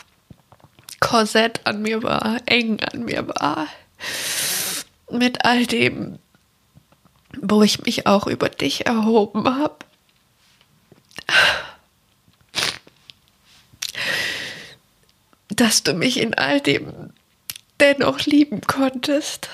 Korsett 0.99 1.61
an 1.65 1.81
mir 1.81 2.03
war, 2.03 2.39
eng 2.45 2.79
an 2.81 3.05
mir 3.05 3.27
war 3.27 3.67
mit 5.11 5.45
all 5.45 5.65
dem, 5.65 6.19
wo 7.41 7.63
ich 7.63 7.83
mich 7.83 8.07
auch 8.07 8.27
über 8.27 8.49
dich 8.49 8.85
erhoben 8.85 9.47
habe. 9.47 9.77
Dass 15.49 15.83
du 15.83 15.93
mich 15.93 16.19
in 16.19 16.33
all 16.33 16.59
dem 16.59 17.13
dennoch 17.79 18.19
lieben 18.25 18.61
konntest. 18.61 19.49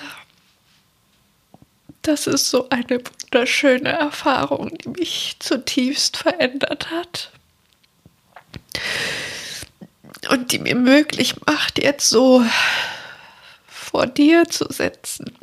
Das 2.01 2.27
ist 2.27 2.49
so 2.49 2.69
eine 2.69 2.99
wunderschöne 2.99 3.89
Erfahrung, 3.89 4.75
die 4.77 4.89
mich 4.89 5.35
zutiefst 5.39 6.17
verändert 6.17 6.89
hat. 6.89 7.31
Und 10.29 10.51
die 10.51 10.59
mir 10.59 10.75
möglich 10.75 11.35
macht, 11.45 11.81
jetzt 11.81 12.09
so 12.09 12.43
vor 13.67 14.07
dir 14.07 14.45
zu 14.45 14.65
sitzen, 14.71 15.37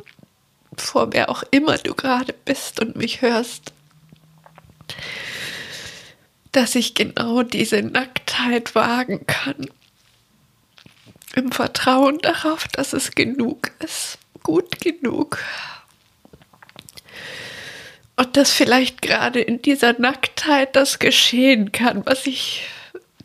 vor 0.75 1.13
wer 1.13 1.29
auch 1.29 1.43
immer 1.51 1.77
du 1.77 1.93
gerade 1.93 2.33
bist 2.33 2.79
und 2.79 2.95
mich 2.95 3.21
hörst, 3.21 3.73
dass 6.51 6.75
ich 6.75 6.95
genau 6.95 7.43
diese 7.43 7.81
Nacktheit 7.81 8.73
wagen 8.75 9.25
kann, 9.27 9.69
im 11.35 11.51
Vertrauen 11.51 12.17
darauf, 12.19 12.67
dass 12.69 12.93
es 12.93 13.11
genug 13.11 13.71
ist, 13.79 14.17
gut 14.43 14.81
genug. 14.81 15.39
Und 18.15 18.35
dass 18.35 18.51
vielleicht 18.51 19.01
gerade 19.01 19.39
in 19.39 19.61
dieser 19.61 19.99
Nacktheit 19.99 20.75
das 20.75 20.99
geschehen 20.99 21.71
kann, 21.71 22.05
was 22.05 22.27
ich 22.27 22.63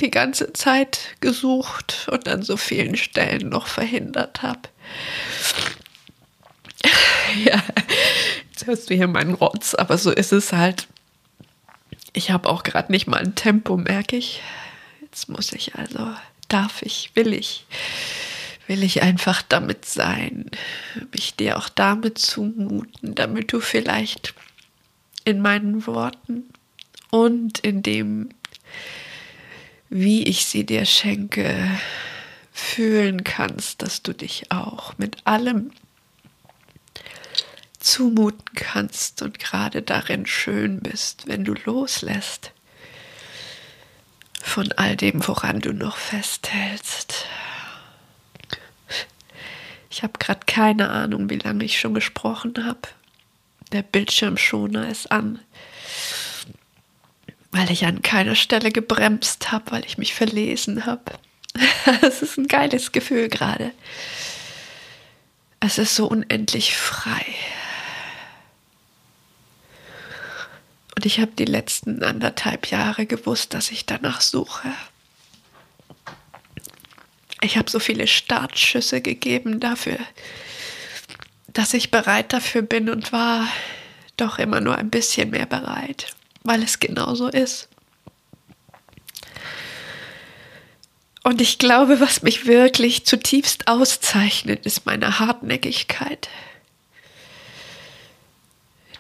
die 0.01 0.11
ganze 0.11 0.53
Zeit 0.53 1.17
gesucht 1.21 2.09
und 2.11 2.29
an 2.29 2.43
so 2.43 2.57
vielen 2.57 2.97
Stellen 2.97 3.49
noch 3.49 3.67
verhindert 3.67 4.43
habe. 4.43 4.61
Ja, 7.45 7.61
jetzt 8.53 8.67
hörst 8.67 8.91
du 8.91 8.95
hier 8.95 9.09
meinen 9.09 9.35
Rotz, 9.35 9.75
aber 9.75 9.99
so 9.99 10.13
ist 10.13 10.31
es 10.31 10.53
halt. 10.53 10.87
Ich 12.13 12.31
habe 12.31 12.49
auch 12.49 12.63
gerade 12.63 12.93
nicht 12.93 13.09
mal 13.09 13.17
ein 13.17 13.35
Tempo, 13.35 13.77
merke 13.77 14.17
ich. 14.17 14.41
Jetzt 15.01 15.29
muss 15.29 15.53
ich 15.53 15.75
also, 15.75 16.13
darf 16.55 16.83
ich, 16.83 17.11
will 17.15 17.33
ich, 17.33 17.67
will 18.69 18.85
ich 18.85 19.03
einfach 19.03 19.43
damit 19.43 19.85
sein, 19.85 20.49
mich 21.11 21.35
dir 21.35 21.59
auch 21.59 21.69
damit 21.69 22.17
zumuten, 22.19 23.17
damit 23.17 23.53
du 23.53 23.59
vielleicht 23.59 24.35
in 25.25 25.41
meinen 25.41 25.85
Worten 25.89 26.45
und 27.11 27.59
in 27.59 27.83
dem, 27.83 28.29
wie 29.91 30.23
ich 30.23 30.47
sie 30.47 30.65
dir 30.65 30.85
schenke, 30.85 31.69
fühlen 32.53 33.25
kannst, 33.25 33.83
dass 33.83 34.03
du 34.03 34.13
dich 34.13 34.53
auch 34.53 34.97
mit 34.97 35.27
allem 35.27 35.73
zumuten 37.81 38.55
kannst 38.55 39.23
und 39.23 39.41
gerade 39.41 39.83
darin 39.83 40.25
schön 40.25 40.79
bist, 40.79 41.27
wenn 41.27 41.45
du 41.45 41.55
loslässt 41.65 42.54
von 44.45 44.71
all 44.73 44.95
dem, 44.95 45.27
woran 45.27 45.61
du 45.61 45.73
noch 45.73 45.97
festhältst. 45.97 47.27
Ich 49.91 50.03
habe 50.03 50.19
gerade 50.19 50.41
keine 50.47 50.91
Ahnung, 50.91 51.31
wie 51.31 51.39
lange 51.39 51.65
ich 51.65 51.81
schon 51.81 51.95
gesprochen 51.95 52.55
habe. 52.65 52.81
Der 53.73 53.83
Bildschirmschoner 53.83 54.89
ist 54.89 55.11
an, 55.11 55.41
weil 57.51 57.71
ich 57.71 57.87
an 57.87 58.03
keiner 58.03 58.35
Stelle 58.35 58.71
gebremst 58.71 59.51
habe, 59.51 59.73
weil 59.73 59.85
ich 59.87 59.99
mich 59.99 60.15
verlesen 60.15 60.87
habe. 60.87 61.13
Es 62.03 62.23
ist 62.23 62.37
ein 62.37 62.47
geiles 62.47 62.93
Gefühl 62.93 63.29
gerade. 63.29 63.73
Es 65.61 65.79
ist 65.79 65.95
so 65.95 66.07
unendlich 66.07 66.77
frei. 66.77 67.25
Und 71.05 71.09
ich 71.09 71.21
habe 71.21 71.33
die 71.33 71.45
letzten 71.45 72.03
anderthalb 72.03 72.71
Jahre 72.71 73.05
gewusst, 73.05 73.53
dass 73.53 73.71
ich 73.71 73.85
danach 73.85 74.23
suche. 74.23 74.73
Ich 77.43 77.59
habe 77.59 77.71
so 77.71 77.79
viele 77.79 78.07
Startschüsse 78.07 79.03
gegeben 79.03 79.61
dafür, 79.61 79.99
dass 81.49 81.75
ich 81.75 81.91
bereit 81.91 82.33
dafür 82.33 82.63
bin 82.63 82.89
und 82.89 83.13
war 83.13 83.47
doch 84.17 84.39
immer 84.39 84.63
nur 84.63 84.79
ein 84.79 84.89
bisschen 84.89 85.29
mehr 85.29 85.45
bereit, 85.45 86.15
weil 86.43 86.63
es 86.63 86.81
genauso 86.81 87.29
ist. 87.29 87.69
Und 91.23 91.43
ich 91.43 91.59
glaube, 91.59 92.01
was 92.01 92.23
mich 92.23 92.47
wirklich 92.47 93.05
zutiefst 93.05 93.69
auszeichnet, 93.69 94.65
ist 94.65 94.87
meine 94.87 95.19
Hartnäckigkeit. 95.19 96.31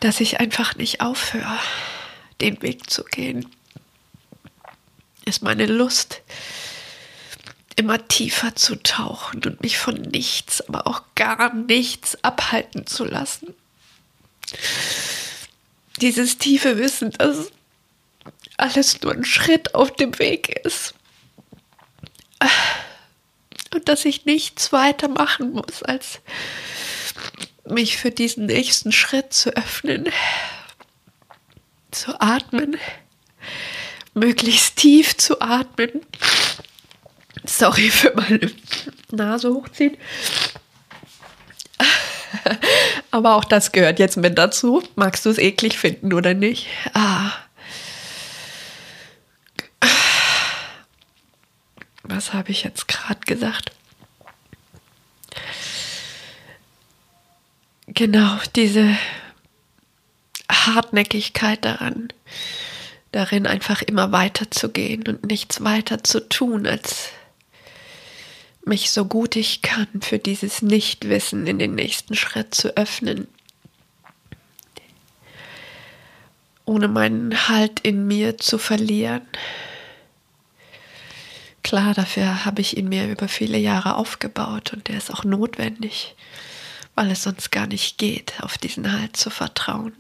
Dass 0.01 0.21
ich 0.21 0.39
einfach 0.39 0.77
nicht 0.77 1.01
aufhöre, 1.01 1.59
den 2.45 2.61
Weg 2.63 2.91
zu 2.91 3.05
gehen. 3.05 3.47
Ist 5.25 5.43
meine 5.43 5.67
Lust, 5.67 6.21
immer 7.77 8.07
tiefer 8.07 8.55
zu 8.55 8.77
tauchen 8.83 9.43
und 9.45 9.63
mich 9.63 9.79
von 9.79 9.95
nichts, 9.95 10.61
aber 10.69 10.87
auch 10.87 11.03
gar 11.15 11.55
nichts 11.55 12.23
abhalten 12.23 12.87
zu 12.87 13.05
lassen. 13.05 13.55
Dieses 16.01 16.39
tiefe 16.39 16.77
Wissen, 16.79 17.11
dass 17.13 17.51
alles 18.59 19.01
nur 19.01 19.13
ein 19.13 19.25
Schritt 19.25 19.75
auf 19.75 19.97
dem 19.97 20.19
Weg 20.19 20.61
ist 20.65 20.95
und 23.73 23.89
dass 23.89 24.05
ich 24.05 24.27
nichts 24.27 24.71
weiter 24.73 25.09
machen 25.09 25.53
muss, 25.53 25.83
als 25.83 26.21
mich 27.65 27.97
für 27.97 28.11
diesen 28.11 28.47
nächsten 28.47 28.93
Schritt 28.93 29.33
zu 29.33 29.57
öffnen, 29.57 30.11
zu 31.95 32.21
atmen, 32.21 32.77
möglichst 34.15 34.77
tief 34.77 35.17
zu 35.17 35.41
atmen. 35.41 36.03
Sorry 37.45 37.91
für 37.91 38.13
meine 38.15 38.51
Nase 39.11 39.53
hochziehen. 39.53 39.97
Aber 43.11 43.35
auch 43.37 43.45
das 43.45 43.73
gehört 43.73 43.99
jetzt 43.99 44.17
mit 44.17 44.37
dazu. 44.39 44.83
Magst 44.97 45.25
du 45.25 45.31
es 45.31 45.39
eklig 45.39 45.79
finden 45.79 46.13
oder 46.13 46.35
nicht? 46.35 46.67
Ah. 46.93 47.33
was 52.03 52.33
habe 52.33 52.51
ich 52.51 52.65
jetzt 52.65 52.89
gerade 52.89 53.21
gesagt? 53.21 53.73
Genau, 57.87 58.39
diese 58.57 58.97
Hartnäckigkeit 60.51 61.65
daran, 61.65 62.09
darin 63.13 63.47
einfach 63.47 63.83
immer 63.83 64.13
weiterzugehen 64.13 65.07
und 65.07 65.25
nichts 65.27 65.63
weiter 65.63 66.03
zu 66.03 66.29
tun, 66.29 66.67
als 66.67 67.11
mich 68.67 68.91
so 68.91 69.05
gut 69.05 69.37
ich 69.37 69.63
kann 69.63 69.89
für 70.01 70.19
dieses 70.19 70.63
Nichtwissen 70.63 71.47
in 71.47 71.59
den 71.59 71.75
nächsten 71.75 72.15
Schritt 72.15 72.55
zu 72.55 72.77
öffnen, 72.77 73.29
ohne 76.65 76.89
meinen 76.89 77.49
Halt 77.49 77.81
in 77.81 78.07
mir 78.07 78.39
zu 78.39 78.59
verlieren. 78.59 79.27
Klar, 81.63 81.95
dafür 81.95 82.45
habe 82.45 82.61
ich 82.61 82.77
ihn 82.77 82.89
mir 82.89 83.09
über 83.09 83.29
viele 83.29 83.59
Jahre 83.59 83.97
aufgebaut 83.97 84.73
und 84.73 84.89
der 84.89 84.99
ist 84.99 85.13
auch 85.13 85.25
notwendig, 85.25 86.15
weil 86.95 87.11
es 87.11 87.23
sonst 87.23 87.51
gar 87.51 87.67
nicht 87.67 87.99
geht, 87.99 88.35
auf 88.41 88.59
diesen 88.59 88.93
Halt 88.93 89.17
zu 89.17 89.31
vertrauen. 89.31 89.95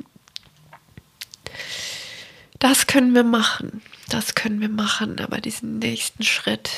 Das 2.58 2.86
können 2.86 3.14
wir 3.14 3.24
machen, 3.24 3.82
das 4.08 4.34
können 4.34 4.60
wir 4.60 4.68
machen, 4.68 5.20
aber 5.20 5.40
diesen 5.40 5.78
nächsten 5.78 6.22
Schritt 6.22 6.70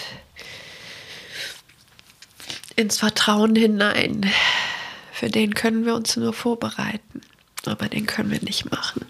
ins 2.75 2.99
Vertrauen 2.99 3.55
hinein, 3.55 4.31
für 5.13 5.29
den 5.29 5.55
können 5.55 5.87
wir 5.87 5.95
uns 5.95 6.17
nur 6.17 6.33
vorbereiten, 6.33 7.21
aber 7.65 7.89
den 7.89 8.07
können 8.07 8.31
wir 8.31 8.43
nicht 8.43 8.71
machen. 8.71 9.07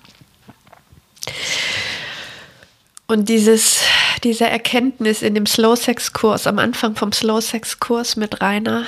Und 3.08 3.28
dieses, 3.28 3.80
diese 4.24 4.46
Erkenntnis 4.46 5.22
in 5.22 5.34
dem 5.34 5.46
Slow 5.46 5.76
Sex 5.76 6.12
Kurs, 6.12 6.46
am 6.46 6.58
Anfang 6.58 6.96
vom 6.96 7.12
Slow 7.12 7.40
Sex 7.40 7.78
Kurs 7.80 8.16
mit 8.16 8.40
Rainer, 8.40 8.86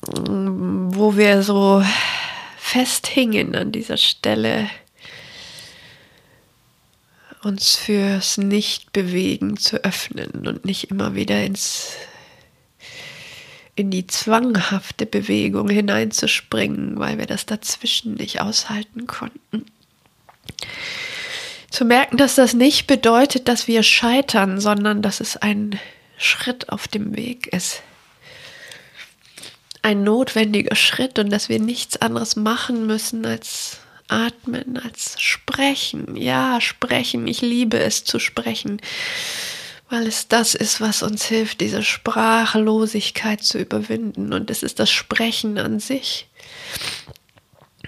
wo 0.00 1.16
wir 1.16 1.42
so 1.42 1.84
festhingen 2.68 3.54
an 3.54 3.72
dieser 3.72 3.96
Stelle, 3.96 4.68
uns 7.42 7.76
fürs 7.76 8.36
Nichtbewegen 8.36 9.56
zu 9.56 9.84
öffnen 9.84 10.46
und 10.46 10.66
nicht 10.66 10.90
immer 10.90 11.14
wieder 11.14 11.42
ins 11.44 11.96
in 13.74 13.90
die 13.90 14.06
zwanghafte 14.08 15.06
Bewegung 15.06 15.70
hineinzuspringen, 15.70 16.98
weil 16.98 17.16
wir 17.16 17.26
das 17.26 17.46
dazwischen 17.46 18.14
nicht 18.14 18.40
aushalten 18.40 19.06
konnten. 19.06 19.64
Zu 21.70 21.84
merken, 21.84 22.16
dass 22.16 22.34
das 22.34 22.54
nicht 22.54 22.88
bedeutet, 22.88 23.46
dass 23.46 23.68
wir 23.68 23.84
scheitern, 23.84 24.60
sondern 24.60 25.00
dass 25.00 25.20
es 25.20 25.36
ein 25.36 25.78
Schritt 26.16 26.70
auf 26.70 26.88
dem 26.88 27.16
Weg 27.16 27.46
ist. 27.46 27.82
Ein 29.82 30.02
notwendiger 30.04 30.74
Schritt 30.74 31.18
und 31.18 31.30
dass 31.30 31.48
wir 31.48 31.60
nichts 31.60 31.96
anderes 31.96 32.36
machen 32.36 32.86
müssen 32.86 33.24
als 33.24 33.78
atmen, 34.08 34.78
als 34.78 35.20
sprechen. 35.20 36.16
Ja, 36.16 36.60
sprechen. 36.60 37.26
Ich 37.26 37.40
liebe 37.40 37.78
es 37.78 38.04
zu 38.04 38.18
sprechen 38.18 38.80
weil 39.90 40.06
es 40.06 40.28
das 40.28 40.54
ist, 40.54 40.80
was 40.80 41.02
uns 41.02 41.24
hilft, 41.24 41.60
diese 41.60 41.82
Sprachlosigkeit 41.82 43.42
zu 43.42 43.58
überwinden. 43.58 44.32
Und 44.32 44.50
es 44.50 44.62
ist 44.62 44.78
das 44.78 44.90
Sprechen 44.90 45.58
an 45.58 45.80
sich. 45.80 46.28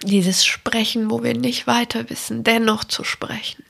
Dieses 0.03 0.46
Sprechen, 0.46 1.11
wo 1.11 1.22
wir 1.22 1.35
nicht 1.35 1.66
weiter 1.66 2.09
wissen, 2.09 2.42
dennoch 2.42 2.85
zu 2.85 3.05
sprechen. 3.05 3.64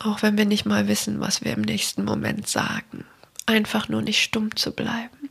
Auch 0.00 0.22
wenn 0.22 0.36
wir 0.36 0.46
nicht 0.46 0.64
mal 0.64 0.88
wissen, 0.88 1.20
was 1.20 1.44
wir 1.44 1.52
im 1.52 1.62
nächsten 1.62 2.04
Moment 2.04 2.48
sagen. 2.48 3.04
Einfach 3.46 3.88
nur 3.88 4.02
nicht 4.02 4.22
stumm 4.22 4.56
zu 4.56 4.72
bleiben. 4.72 5.29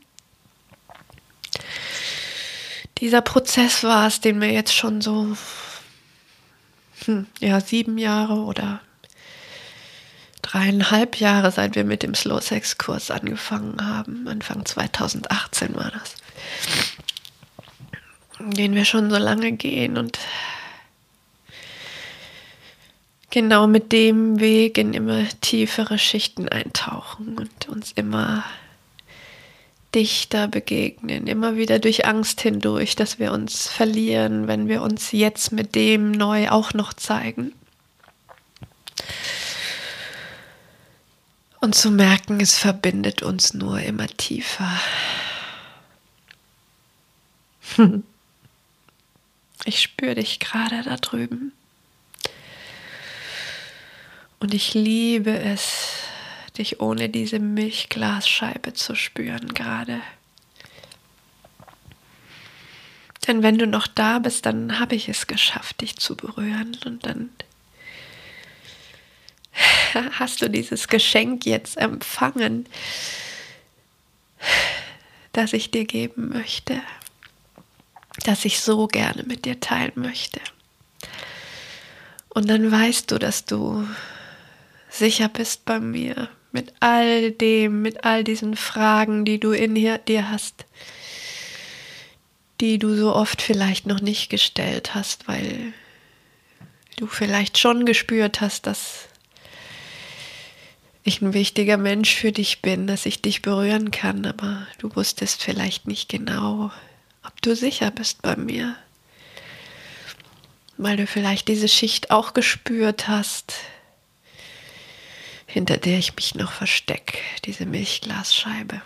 Dieser 3.00 3.22
Prozess 3.22 3.82
war 3.82 4.06
es, 4.06 4.20
den 4.20 4.40
wir 4.40 4.52
jetzt 4.52 4.74
schon 4.74 5.00
so, 5.00 5.36
hm, 7.06 7.26
ja, 7.40 7.60
sieben 7.60 7.96
Jahre 7.96 8.34
oder 8.34 8.80
dreieinhalb 10.42 11.16
Jahre, 11.16 11.50
seit 11.50 11.74
wir 11.74 11.84
mit 11.84 12.02
dem 12.02 12.14
Slow 12.14 12.40
Sex 12.40 12.76
Kurs 12.76 13.10
angefangen 13.10 13.86
haben. 13.86 14.28
Anfang 14.28 14.64
2018 14.66 15.74
war 15.74 15.90
das. 15.90 16.16
Den 18.38 18.74
wir 18.74 18.84
schon 18.84 19.10
so 19.10 19.16
lange 19.16 19.52
gehen 19.52 19.96
und 19.96 20.18
genau 23.30 23.66
mit 23.66 23.92
dem 23.92 24.40
Weg 24.40 24.76
in 24.76 24.92
immer 24.92 25.24
tiefere 25.40 25.98
Schichten 25.98 26.48
eintauchen 26.48 27.38
und 27.38 27.68
uns 27.68 27.92
immer 27.92 28.44
dichter 29.94 30.48
begegnen, 30.48 31.26
immer 31.26 31.56
wieder 31.56 31.78
durch 31.78 32.06
Angst 32.06 32.40
hindurch, 32.40 32.96
dass 32.96 33.18
wir 33.18 33.32
uns 33.32 33.68
verlieren, 33.68 34.46
wenn 34.46 34.68
wir 34.68 34.82
uns 34.82 35.12
jetzt 35.12 35.52
mit 35.52 35.74
dem 35.74 36.12
neu 36.12 36.48
auch 36.50 36.74
noch 36.74 36.92
zeigen. 36.92 37.52
Und 41.60 41.74
zu 41.74 41.90
merken, 41.90 42.40
es 42.40 42.56
verbindet 42.56 43.22
uns 43.22 43.54
nur 43.54 43.80
immer 43.80 44.06
tiefer. 44.06 44.80
Ich 49.66 49.80
spüre 49.80 50.14
dich 50.14 50.40
gerade 50.40 50.82
da 50.82 50.96
drüben. 50.96 51.52
Und 54.38 54.54
ich 54.54 54.72
liebe 54.72 55.38
es, 55.38 55.88
dich 56.60 56.80
ohne 56.80 57.08
diese 57.08 57.38
Milchglasscheibe 57.38 58.74
zu 58.74 58.94
spüren 58.94 59.54
gerade. 59.54 60.00
Denn 63.26 63.42
wenn 63.42 63.58
du 63.58 63.66
noch 63.66 63.86
da 63.86 64.18
bist, 64.18 64.46
dann 64.46 64.78
habe 64.78 64.94
ich 64.94 65.08
es 65.08 65.26
geschafft, 65.26 65.80
dich 65.80 65.96
zu 65.96 66.16
berühren. 66.16 66.76
Und 66.84 67.06
dann 67.06 67.30
hast 70.12 70.42
du 70.42 70.50
dieses 70.50 70.88
Geschenk 70.88 71.46
jetzt 71.46 71.76
empfangen, 71.76 72.66
das 75.32 75.52
ich 75.52 75.70
dir 75.70 75.84
geben 75.84 76.28
möchte, 76.28 76.80
das 78.24 78.44
ich 78.44 78.60
so 78.60 78.86
gerne 78.86 79.22
mit 79.22 79.44
dir 79.44 79.60
teilen 79.60 79.92
möchte. 79.94 80.40
Und 82.28 82.48
dann 82.50 82.70
weißt 82.70 83.10
du, 83.10 83.18
dass 83.18 83.44
du 83.44 83.86
sicher 84.90 85.28
bist 85.28 85.64
bei 85.64 85.80
mir 85.80 86.28
mit 86.52 86.72
all 86.80 87.30
dem, 87.30 87.82
mit 87.82 88.04
all 88.04 88.24
diesen 88.24 88.56
Fragen, 88.56 89.24
die 89.24 89.38
du 89.38 89.52
in 89.52 89.74
dir 89.74 90.30
hast, 90.30 90.66
die 92.60 92.78
du 92.78 92.94
so 92.94 93.14
oft 93.14 93.40
vielleicht 93.40 93.86
noch 93.86 94.00
nicht 94.00 94.28
gestellt 94.28 94.94
hast, 94.94 95.28
weil 95.28 95.72
du 96.96 97.06
vielleicht 97.06 97.58
schon 97.58 97.86
gespürt 97.86 98.40
hast, 98.40 98.66
dass 98.66 99.08
ich 101.02 101.22
ein 101.22 101.32
wichtiger 101.32 101.78
Mensch 101.78 102.14
für 102.14 102.32
dich 102.32 102.60
bin, 102.60 102.86
dass 102.86 103.06
ich 103.06 103.22
dich 103.22 103.42
berühren 103.42 103.90
kann, 103.90 104.26
aber 104.26 104.66
du 104.78 104.94
wusstest 104.94 105.42
vielleicht 105.42 105.86
nicht 105.86 106.08
genau, 106.08 106.70
ob 107.26 107.40
du 107.40 107.56
sicher 107.56 107.90
bist 107.90 108.22
bei 108.22 108.36
mir. 108.36 108.76
Weil 110.76 110.96
du 110.96 111.06
vielleicht 111.06 111.48
diese 111.48 111.68
Schicht 111.68 112.10
auch 112.10 112.34
gespürt 112.34 113.08
hast, 113.08 113.54
hinter 115.52 115.78
der 115.78 115.98
ich 115.98 116.14
mich 116.14 116.36
noch 116.36 116.52
verstecke, 116.52 117.18
diese 117.44 117.66
Milchglasscheibe. 117.66 118.82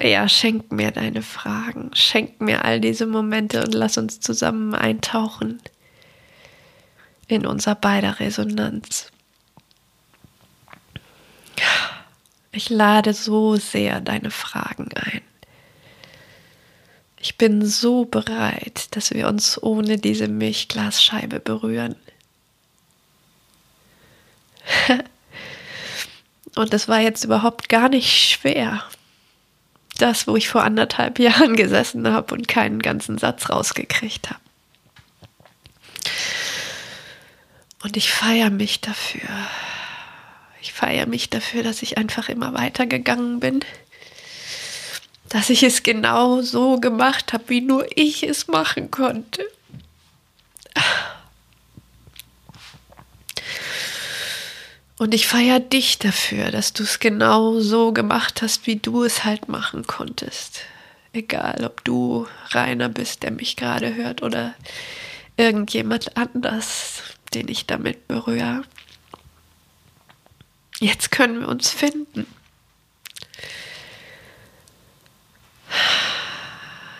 Ja, 0.00 0.28
schenk 0.28 0.72
mir 0.72 0.90
deine 0.90 1.22
Fragen, 1.22 1.90
schenk 1.94 2.40
mir 2.40 2.64
all 2.64 2.80
diese 2.80 3.06
Momente 3.06 3.62
und 3.62 3.72
lass 3.72 3.96
uns 3.98 4.20
zusammen 4.20 4.74
eintauchen 4.74 5.62
in 7.28 7.46
unser 7.46 7.74
beider 7.74 8.18
Resonanz. 8.20 9.10
Ich 12.50 12.68
lade 12.70 13.14
so 13.14 13.56
sehr 13.56 14.00
deine 14.00 14.30
Fragen 14.30 14.88
ein. 14.94 15.22
Ich 17.24 17.38
bin 17.38 17.64
so 17.64 18.04
bereit, 18.04 18.88
dass 18.90 19.10
wir 19.12 19.28
uns 19.28 19.60
ohne 19.62 19.96
diese 19.96 20.28
Milchglasscheibe 20.28 21.40
berühren. 21.40 21.96
Und 26.54 26.74
es 26.74 26.86
war 26.86 27.00
jetzt 27.00 27.24
überhaupt 27.24 27.70
gar 27.70 27.88
nicht 27.88 28.28
schwer. 28.28 28.84
Das, 29.96 30.26
wo 30.26 30.36
ich 30.36 30.50
vor 30.50 30.64
anderthalb 30.64 31.18
Jahren 31.18 31.56
gesessen 31.60 32.06
habe 32.06 32.34
und 32.34 32.46
keinen 32.46 32.82
ganzen 32.82 33.16
Satz 33.16 33.48
rausgekriegt 33.48 34.28
habe. 34.28 34.40
Und 37.82 37.96
ich 37.96 38.12
feiere 38.12 38.50
mich 38.50 38.82
dafür. 38.82 39.30
Ich 40.60 40.74
feiere 40.74 41.06
mich 41.06 41.30
dafür, 41.30 41.62
dass 41.62 41.80
ich 41.80 41.96
einfach 41.96 42.28
immer 42.28 42.52
weitergegangen 42.52 43.40
bin. 43.40 43.64
Dass 45.34 45.50
ich 45.50 45.64
es 45.64 45.82
genau 45.82 46.42
so 46.42 46.78
gemacht 46.78 47.32
habe, 47.32 47.48
wie 47.48 47.60
nur 47.60 47.84
ich 47.96 48.22
es 48.22 48.46
machen 48.46 48.92
konnte. 48.92 49.44
Und 54.96 55.12
ich 55.12 55.26
feiere 55.26 55.58
dich 55.58 55.98
dafür, 55.98 56.52
dass 56.52 56.72
du 56.72 56.84
es 56.84 57.00
genau 57.00 57.58
so 57.58 57.90
gemacht 57.90 58.42
hast, 58.42 58.68
wie 58.68 58.76
du 58.76 59.02
es 59.02 59.24
halt 59.24 59.48
machen 59.48 59.88
konntest. 59.88 60.60
Egal, 61.12 61.64
ob 61.64 61.82
du 61.82 62.28
Rainer 62.52 62.88
bist, 62.88 63.24
der 63.24 63.32
mich 63.32 63.56
gerade 63.56 63.92
hört, 63.96 64.22
oder 64.22 64.54
irgendjemand 65.36 66.16
anders, 66.16 67.02
den 67.34 67.48
ich 67.48 67.66
damit 67.66 68.06
berühre. 68.06 68.62
Jetzt 70.78 71.10
können 71.10 71.40
wir 71.40 71.48
uns 71.48 71.70
finden. 71.70 72.24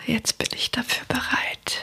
Jetzt 0.06 0.36
bin 0.36 0.48
ich 0.54 0.70
dafür 0.70 1.06
bereit. 1.06 1.80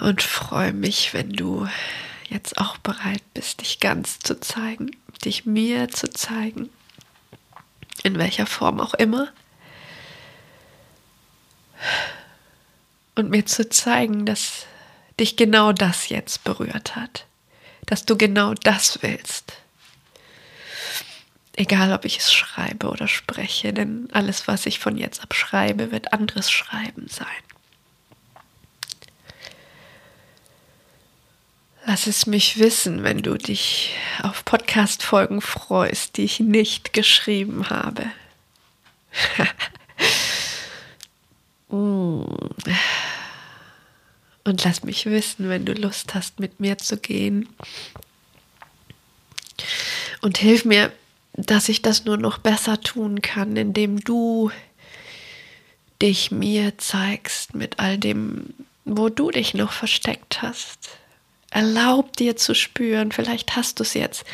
Und 0.00 0.22
freue 0.22 0.72
mich, 0.72 1.14
wenn 1.14 1.30
du 1.30 1.66
jetzt 2.28 2.58
auch 2.58 2.76
bereit 2.78 3.22
bist, 3.34 3.62
dich 3.62 3.80
ganz 3.80 4.18
zu 4.20 4.38
zeigen, 4.38 4.90
dich 5.24 5.46
mir 5.46 5.88
zu 5.88 6.10
zeigen, 6.10 6.68
in 8.02 8.18
welcher 8.18 8.46
Form 8.46 8.80
auch 8.80 8.94
immer. 8.94 9.28
Und 13.14 13.30
mir 13.30 13.46
zu 13.46 13.68
zeigen, 13.68 14.26
dass 14.26 14.66
dich 15.18 15.36
genau 15.36 15.72
das 15.72 16.10
jetzt 16.10 16.44
berührt 16.44 16.94
hat, 16.94 17.26
dass 17.86 18.04
du 18.04 18.16
genau 18.16 18.54
das 18.54 19.02
willst. 19.02 19.54
Egal, 21.58 21.92
ob 21.92 22.04
ich 22.04 22.18
es 22.18 22.32
schreibe 22.32 22.88
oder 22.88 23.08
spreche, 23.08 23.72
denn 23.72 24.08
alles, 24.12 24.46
was 24.46 24.64
ich 24.64 24.78
von 24.78 24.96
jetzt 24.96 25.24
ab 25.24 25.34
schreibe, 25.34 25.90
wird 25.90 26.12
anderes 26.12 26.52
Schreiben 26.52 27.08
sein. 27.08 27.26
Lass 31.84 32.06
es 32.06 32.26
mich 32.26 32.60
wissen, 32.60 33.02
wenn 33.02 33.22
du 33.22 33.36
dich 33.36 33.96
auf 34.22 34.44
Podcast-Folgen 34.44 35.40
freust, 35.40 36.16
die 36.16 36.22
ich 36.22 36.38
nicht 36.38 36.92
geschrieben 36.92 37.68
habe. 37.68 38.04
Mm. 41.70 42.24
Und 44.44 44.64
lass 44.64 44.82
mich 44.84 45.04
wissen, 45.04 45.50
wenn 45.50 45.66
du 45.66 45.74
Lust 45.74 46.14
hast, 46.14 46.40
mit 46.40 46.60
mir 46.60 46.78
zu 46.78 46.96
gehen. 46.96 47.46
Und 50.22 50.38
hilf 50.38 50.64
mir, 50.64 50.90
dass 51.46 51.68
ich 51.68 51.82
das 51.82 52.04
nur 52.04 52.16
noch 52.16 52.38
besser 52.38 52.80
tun 52.80 53.22
kann, 53.22 53.56
indem 53.56 54.00
du 54.00 54.50
dich 56.02 56.32
mir 56.32 56.76
zeigst 56.78 57.54
mit 57.54 57.78
all 57.78 57.96
dem, 57.96 58.54
wo 58.84 59.08
du 59.08 59.30
dich 59.30 59.54
noch 59.54 59.70
versteckt 59.70 60.42
hast. 60.42 60.90
Erlaub 61.50 62.16
dir 62.16 62.36
zu 62.36 62.54
spüren, 62.54 63.12
vielleicht 63.12 63.54
hast 63.54 63.78
du 63.78 63.84
es 63.84 63.94
jetzt 63.94 64.24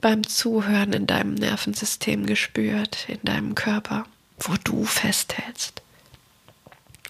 beim 0.00 0.26
Zuhören 0.26 0.92
in 0.92 1.06
deinem 1.06 1.34
Nervensystem 1.34 2.26
gespürt, 2.26 3.08
in 3.08 3.20
deinem 3.22 3.54
Körper, 3.54 4.04
wo 4.38 4.54
du 4.64 4.84
festhältst, 4.84 5.80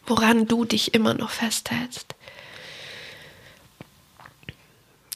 woran 0.07 0.47
du 0.47 0.65
dich 0.65 0.95
immer 0.95 1.15
noch 1.15 1.31
festhältst. 1.31 2.15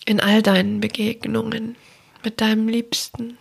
In 0.06 0.20
all 0.20 0.42
deinen 0.42 0.80
Begegnungen 0.80 1.76
mit 2.22 2.40
deinem 2.40 2.68
Liebsten, 2.68 3.38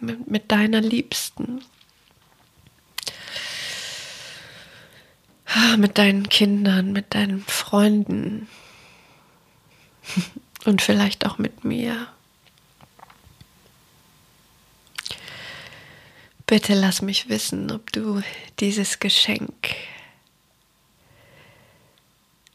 mit, 0.00 0.30
mit 0.30 0.52
deiner 0.52 0.80
Liebsten, 0.80 1.62
mit 5.76 5.98
deinen 5.98 6.28
Kindern, 6.28 6.92
mit 6.92 7.14
deinen 7.14 7.42
Freunden, 7.42 8.48
und 10.64 10.82
vielleicht 10.82 11.26
auch 11.26 11.38
mit 11.38 11.64
mir. 11.64 12.08
Bitte 16.46 16.74
lass 16.74 17.02
mich 17.02 17.28
wissen, 17.28 17.70
ob 17.70 17.92
du 17.92 18.22
dieses 18.58 19.00
Geschenk 19.00 19.74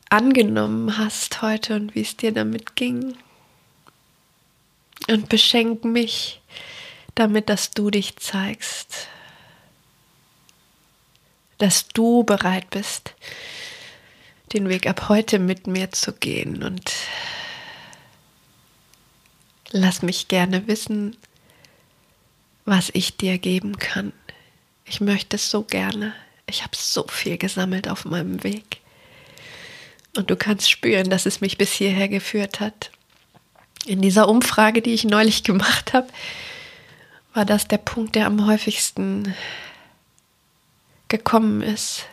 angenommen 0.09 0.97
hast 0.97 1.41
heute 1.41 1.75
und 1.75 1.95
wie 1.95 2.01
es 2.01 2.17
dir 2.17 2.31
damit 2.31 2.75
ging. 2.75 3.15
Und 5.09 5.29
beschenk 5.29 5.83
mich 5.85 6.41
damit, 7.15 7.49
dass 7.49 7.71
du 7.71 7.89
dich 7.89 8.17
zeigst, 8.17 9.07
dass 11.57 11.87
du 11.87 12.23
bereit 12.23 12.69
bist, 12.69 13.13
den 14.53 14.69
Weg 14.69 14.87
ab 14.87 15.09
heute 15.09 15.39
mit 15.39 15.67
mir 15.67 15.91
zu 15.91 16.13
gehen 16.13 16.63
und 16.63 16.91
Lass 19.75 20.03
mich 20.03 20.27
gerne 20.27 20.67
wissen, 20.67 21.17
was 22.63 22.91
ich 22.93 23.17
dir 23.17 23.39
geben 23.39 23.79
kann. 23.79 24.13
Ich 24.85 25.01
möchte 25.01 25.35
es 25.35 25.49
so 25.49 25.63
gerne. 25.63 26.13
Ich 26.45 26.61
habe 26.61 26.75
so 26.75 27.07
viel 27.07 27.39
gesammelt 27.39 27.87
auf 27.87 28.05
meinem 28.05 28.43
Weg. 28.43 28.81
Und 30.15 30.29
du 30.29 30.35
kannst 30.35 30.69
spüren, 30.69 31.09
dass 31.09 31.25
es 31.25 31.41
mich 31.41 31.57
bis 31.57 31.73
hierher 31.73 32.07
geführt 32.07 32.59
hat. 32.59 32.91
In 33.87 34.03
dieser 34.03 34.29
Umfrage, 34.29 34.83
die 34.83 34.93
ich 34.93 35.05
neulich 35.05 35.43
gemacht 35.43 35.93
habe, 35.93 36.07
war 37.33 37.45
das 37.45 37.67
der 37.67 37.77
Punkt, 37.77 38.15
der 38.15 38.27
am 38.27 38.45
häufigsten 38.45 39.33
gekommen 41.07 41.61
ist. 41.61 42.05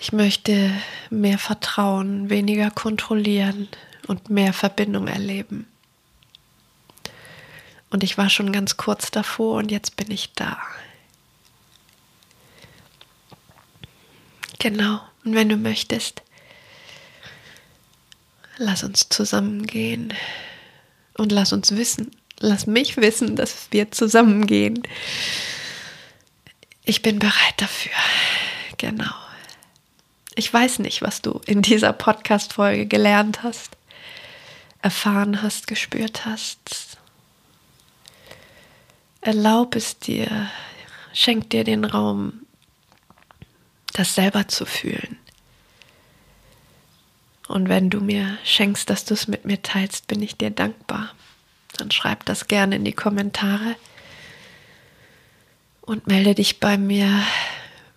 Ich 0.00 0.12
möchte 0.12 0.72
mehr 1.10 1.38
vertrauen, 1.38 2.30
weniger 2.30 2.70
kontrollieren, 2.70 3.68
und 4.08 4.30
mehr 4.30 4.52
Verbindung 4.52 5.06
erleben. 5.06 5.66
Und 7.90 8.02
ich 8.02 8.18
war 8.18 8.28
schon 8.28 8.52
ganz 8.52 8.76
kurz 8.76 9.10
davor 9.10 9.58
und 9.58 9.70
jetzt 9.70 9.96
bin 9.96 10.10
ich 10.10 10.32
da. 10.34 10.58
Genau. 14.58 15.00
Und 15.24 15.34
wenn 15.34 15.48
du 15.48 15.56
möchtest, 15.56 16.22
lass 18.56 18.82
uns 18.82 19.08
zusammengehen 19.08 20.12
und 21.16 21.32
lass 21.32 21.52
uns 21.52 21.76
wissen, 21.76 22.10
lass 22.40 22.66
mich 22.66 22.96
wissen, 22.96 23.36
dass 23.36 23.68
wir 23.70 23.90
zusammengehen. 23.90 24.82
Ich 26.84 27.02
bin 27.02 27.18
bereit 27.18 27.54
dafür. 27.56 27.92
Genau. 28.76 29.14
Ich 30.34 30.52
weiß 30.52 30.78
nicht, 30.78 31.02
was 31.02 31.20
du 31.20 31.40
in 31.46 31.62
dieser 31.62 31.92
Podcast-Folge 31.92 32.86
gelernt 32.86 33.42
hast 33.42 33.78
erfahren 34.82 35.42
hast, 35.42 35.66
gespürt 35.66 36.24
hast. 36.24 36.98
Erlaub 39.20 39.74
es 39.74 39.98
dir, 39.98 40.50
schenk 41.12 41.50
dir 41.50 41.64
den 41.64 41.84
Raum, 41.84 42.46
das 43.92 44.14
selber 44.14 44.48
zu 44.48 44.64
fühlen. 44.64 45.18
Und 47.48 47.68
wenn 47.68 47.90
du 47.90 48.00
mir 48.00 48.38
schenkst, 48.44 48.88
dass 48.90 49.04
du 49.04 49.14
es 49.14 49.26
mit 49.26 49.44
mir 49.44 49.62
teilst, 49.62 50.06
bin 50.06 50.22
ich 50.22 50.36
dir 50.36 50.50
dankbar. 50.50 51.14
Dann 51.76 51.90
schreib 51.90 52.24
das 52.24 52.48
gerne 52.48 52.76
in 52.76 52.84
die 52.84 52.92
Kommentare 52.92 53.76
und 55.82 56.06
melde 56.06 56.34
dich 56.34 56.60
bei 56.60 56.76
mir, 56.76 57.22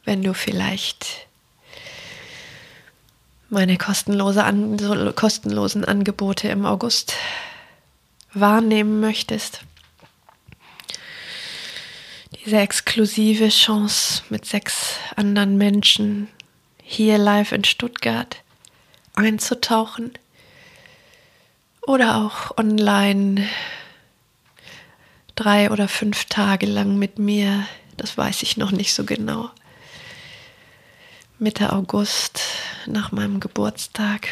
wenn 0.05 0.21
du 0.23 0.33
vielleicht 0.33 1.27
meine 3.49 3.77
kostenlose 3.77 4.43
an, 4.43 5.13
kostenlosen 5.15 5.83
Angebote 5.83 6.47
im 6.47 6.65
August 6.65 7.15
wahrnehmen 8.33 9.01
möchtest. 9.01 9.61
Diese 12.45 12.57
exklusive 12.57 13.49
Chance 13.49 14.23
mit 14.29 14.45
sechs 14.45 14.95
anderen 15.15 15.57
Menschen 15.57 16.29
hier 16.81 17.17
live 17.17 17.51
in 17.51 17.65
Stuttgart 17.65 18.37
einzutauchen 19.15 20.13
oder 21.85 22.17
auch 22.17 22.57
online 22.57 23.47
drei 25.35 25.71
oder 25.71 25.87
fünf 25.87 26.25
Tage 26.25 26.65
lang 26.65 26.97
mit 26.97 27.19
mir, 27.19 27.65
das 27.97 28.17
weiß 28.17 28.43
ich 28.43 28.57
noch 28.57 28.71
nicht 28.71 28.93
so 28.93 29.03
genau. 29.03 29.49
Mitte 31.39 31.73
August 31.73 32.41
nach 32.85 33.11
meinem 33.11 33.39
Geburtstag. 33.39 34.27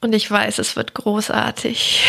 Und 0.00 0.12
ich 0.14 0.30
weiß, 0.30 0.58
es 0.58 0.76
wird 0.76 0.94
großartig. 0.94 2.04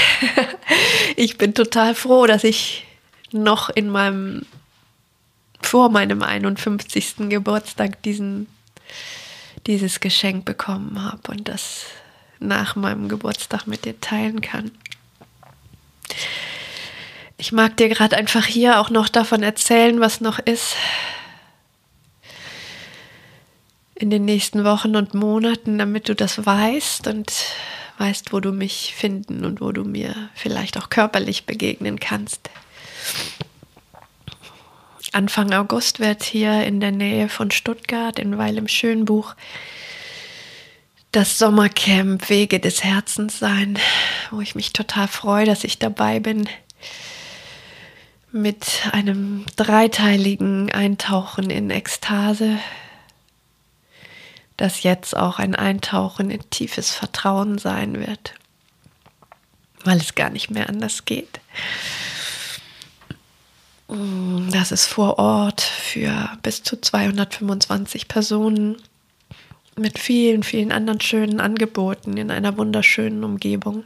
ich 1.16 1.38
bin 1.38 1.54
total 1.54 1.96
froh, 1.96 2.26
dass 2.28 2.44
ich 2.44 2.86
noch 3.32 3.70
in 3.70 3.90
meinem, 3.90 4.46
vor 5.62 5.90
meinem 5.90 6.22
51. 6.22 7.30
Geburtstag 7.30 8.02
diesen, 8.04 8.48
dieses 9.66 10.00
Geschenk 10.00 10.46
bekommen 10.46 11.04
habe 11.04 11.32
und 11.32 11.48
das 11.48 11.86
nach 12.44 12.76
meinem 12.76 13.10
Geburtstag 13.10 13.68
mit 13.68 13.86
dir 13.86 14.00
teilen 14.00 14.42
kann. 14.42 14.72
Ich 17.38 17.52
mag 17.52 17.76
dir 17.78 17.90
gerade 17.90 18.16
einfach 18.16 18.46
hier 18.46 18.80
auch 18.80 18.90
noch 18.90 19.10
davon 19.10 19.44
erzählen, 19.44 20.00
was 20.00 20.22
noch 20.22 20.40
ist 20.40 20.76
in 23.96 24.10
den 24.10 24.26
nächsten 24.26 24.64
Wochen 24.64 24.96
und 24.96 25.14
Monaten, 25.14 25.78
damit 25.78 26.10
du 26.10 26.16
das 26.16 26.46
weißt 26.46 27.08
und 27.08 27.32
weißt, 27.98 28.34
wo 28.34 28.40
du 28.40 28.52
mich 28.52 28.94
finden 28.96 29.46
und 29.46 29.62
wo 29.62 29.72
du 29.72 29.84
mir 29.84 30.30
vielleicht 30.34 30.78
auch 30.78 30.90
körperlich 30.90 31.46
begegnen 31.46 32.00
kannst. 32.00 32.50
Anfang 35.12 35.54
August 35.54 36.00
wird 36.00 36.24
hier 36.24 36.64
in 36.66 36.80
der 36.80 36.92
Nähe 36.92 37.30
von 37.30 37.52
Stuttgart 37.52 38.18
in 38.18 38.38
Weil 38.38 38.58
im 38.58 38.68
Schönbuch 38.68 39.36
das 41.14 41.38
Sommercamp 41.38 42.28
Wege 42.30 42.60
des 42.60 42.84
Herzens 42.84 43.38
sein, 43.38 43.78
wo 44.32 44.42
ich 44.42 44.56
mich 44.56 44.74
total 44.74 45.08
freue, 45.08 45.46
dass 45.46 45.64
ich 45.64 45.78
dabei 45.78 46.20
bin 46.20 46.50
mit 48.32 48.82
einem 48.92 49.46
dreiteiligen 49.56 50.72
Eintauchen 50.72 51.52
in 51.52 51.70
Ekstase, 51.70 52.58
das 54.58 54.82
jetzt 54.82 55.16
auch 55.16 55.38
ein 55.38 55.56
Eintauchen 55.56 56.32
in 56.32 56.50
tiefes 56.50 56.90
Vertrauen 56.96 57.60
sein 57.60 58.00
wird, 58.00 58.34
weil 59.84 59.98
es 59.98 60.16
gar 60.16 60.32
nicht 60.32 60.50
mehr 60.50 60.68
anders 60.68 61.06
geht. 61.06 61.40
Das 63.88 64.72
ist 64.72 64.88
vor 64.88 65.20
Ort 65.20 65.62
für 65.62 66.32
bis 66.42 66.64
zu 66.64 66.82
225 66.82 68.08
Personen 68.08 68.82
mit 69.78 70.00
vielen, 70.00 70.44
vielen 70.44 70.72
anderen 70.72 71.02
schönen 71.02 71.40
Angeboten 71.40 72.18
in 72.18 72.32
einer 72.32 72.58
wunderschönen 72.58 73.24
Umgebung. 73.24 73.84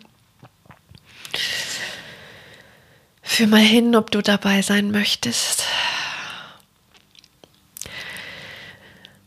Führ 3.22 3.48
mal 3.48 3.60
hin, 3.60 3.96
ob 3.96 4.12
du 4.12 4.22
dabei 4.22 4.62
sein 4.62 4.92
möchtest. 4.92 5.64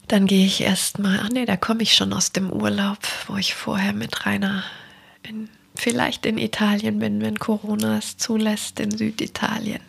Dann 0.09 0.27
gehe 0.27 0.45
ich 0.45 0.63
erstmal, 0.63 1.21
ach 1.23 1.29
nee, 1.31 1.45
da 1.45 1.57
komme 1.57 1.83
ich 1.83 1.95
schon 1.95 2.13
aus 2.13 2.33
dem 2.33 2.51
Urlaub, 2.51 2.99
wo 3.29 3.37
ich 3.37 3.55
vorher 3.55 3.93
mit 3.93 4.27
Rainer 4.27 4.65
in, 5.23 5.49
vielleicht 5.77 6.27
in 6.27 6.37
Italien 6.37 6.99
bin, 6.99 7.21
wenn 7.21 7.39
Corona 7.39 7.99
es 7.99 8.17
zulässt, 8.17 8.81
in 8.81 8.91
Süditalien. 8.91 9.83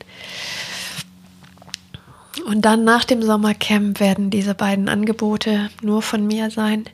Und 2.46 2.62
dann 2.62 2.84
nach 2.84 3.04
dem 3.04 3.22
Sommercamp 3.22 4.00
werden 4.00 4.30
diese 4.30 4.56
beiden 4.56 4.90
Angebote 4.90 5.70
nur 5.82 6.02
von 6.02 6.26
mir 6.26 6.50
sein. 6.50 6.86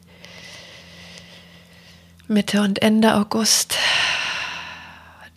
Mitte 2.28 2.62
und 2.62 2.82
Ende 2.82 3.16
August 3.16 3.78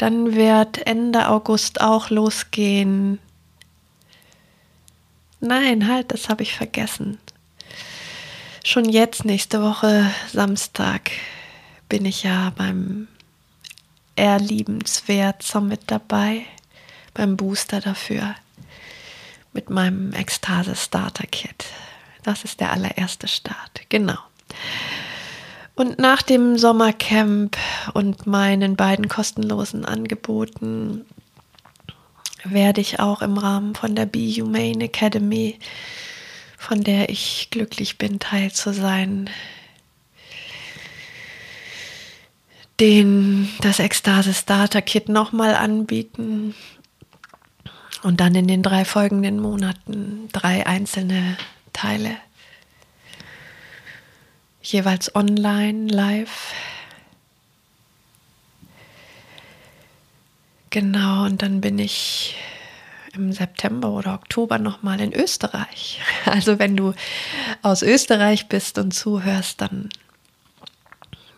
dann 0.00 0.34
wird 0.34 0.86
Ende 0.86 1.28
August 1.28 1.82
auch 1.82 2.08
losgehen. 2.08 3.18
Nein, 5.40 5.88
halt, 5.88 6.10
das 6.10 6.30
habe 6.30 6.42
ich 6.42 6.54
vergessen. 6.54 7.18
Schon 8.64 8.88
jetzt, 8.88 9.26
nächste 9.26 9.62
Woche, 9.62 10.10
Samstag, 10.32 11.10
bin 11.90 12.06
ich 12.06 12.22
ja 12.22 12.50
beim 12.56 13.08
Erliebenswert 14.16 15.42
Summit 15.42 15.82
dabei, 15.88 16.46
beim 17.12 17.36
Booster 17.36 17.82
dafür, 17.82 18.34
mit 19.52 19.70
meinem 19.70 20.12
Ekstase 20.12 20.76
Starter 20.76 21.26
Kit. 21.26 21.66
Das 22.22 22.44
ist 22.44 22.60
der 22.60 22.72
allererste 22.72 23.28
Start, 23.28 23.82
genau. 23.88 24.18
Und 25.74 25.98
nach 25.98 26.22
dem 26.22 26.58
Sommercamp 26.58 27.56
und 27.94 28.26
meinen 28.26 28.76
beiden 28.76 29.08
kostenlosen 29.08 29.84
Angeboten 29.84 31.06
werde 32.44 32.80
ich 32.80 33.00
auch 33.00 33.22
im 33.22 33.38
Rahmen 33.38 33.74
von 33.74 33.94
der 33.94 34.06
Be 34.06 34.30
Humane 34.30 34.84
Academy, 34.84 35.58
von 36.58 36.82
der 36.82 37.08
ich 37.08 37.48
glücklich 37.50 37.96
bin, 37.96 38.18
Teil 38.18 38.52
zu 38.52 38.74
sein, 38.74 39.30
den 42.78 43.48
das 43.60 43.78
Ekstase 43.78 44.34
Starter 44.34 44.82
Kit 44.82 45.08
nochmal 45.08 45.54
anbieten 45.54 46.54
und 48.02 48.20
dann 48.20 48.34
in 48.34 48.48
den 48.48 48.62
drei 48.62 48.84
folgenden 48.84 49.40
Monaten 49.40 50.28
drei 50.32 50.66
einzelne 50.66 51.36
Teile 51.72 52.16
jeweils 54.62 55.14
online, 55.14 55.88
live. 55.88 56.52
Genau, 60.70 61.24
und 61.24 61.42
dann 61.42 61.60
bin 61.60 61.78
ich 61.78 62.36
im 63.12 63.32
September 63.32 63.90
oder 63.90 64.14
Oktober 64.14 64.58
nochmal 64.58 65.00
in 65.00 65.12
Österreich. 65.12 66.00
Also 66.26 66.58
wenn 66.58 66.76
du 66.76 66.94
aus 67.62 67.82
Österreich 67.82 68.48
bist 68.48 68.78
und 68.78 68.92
zuhörst, 68.92 69.60
dann 69.60 69.88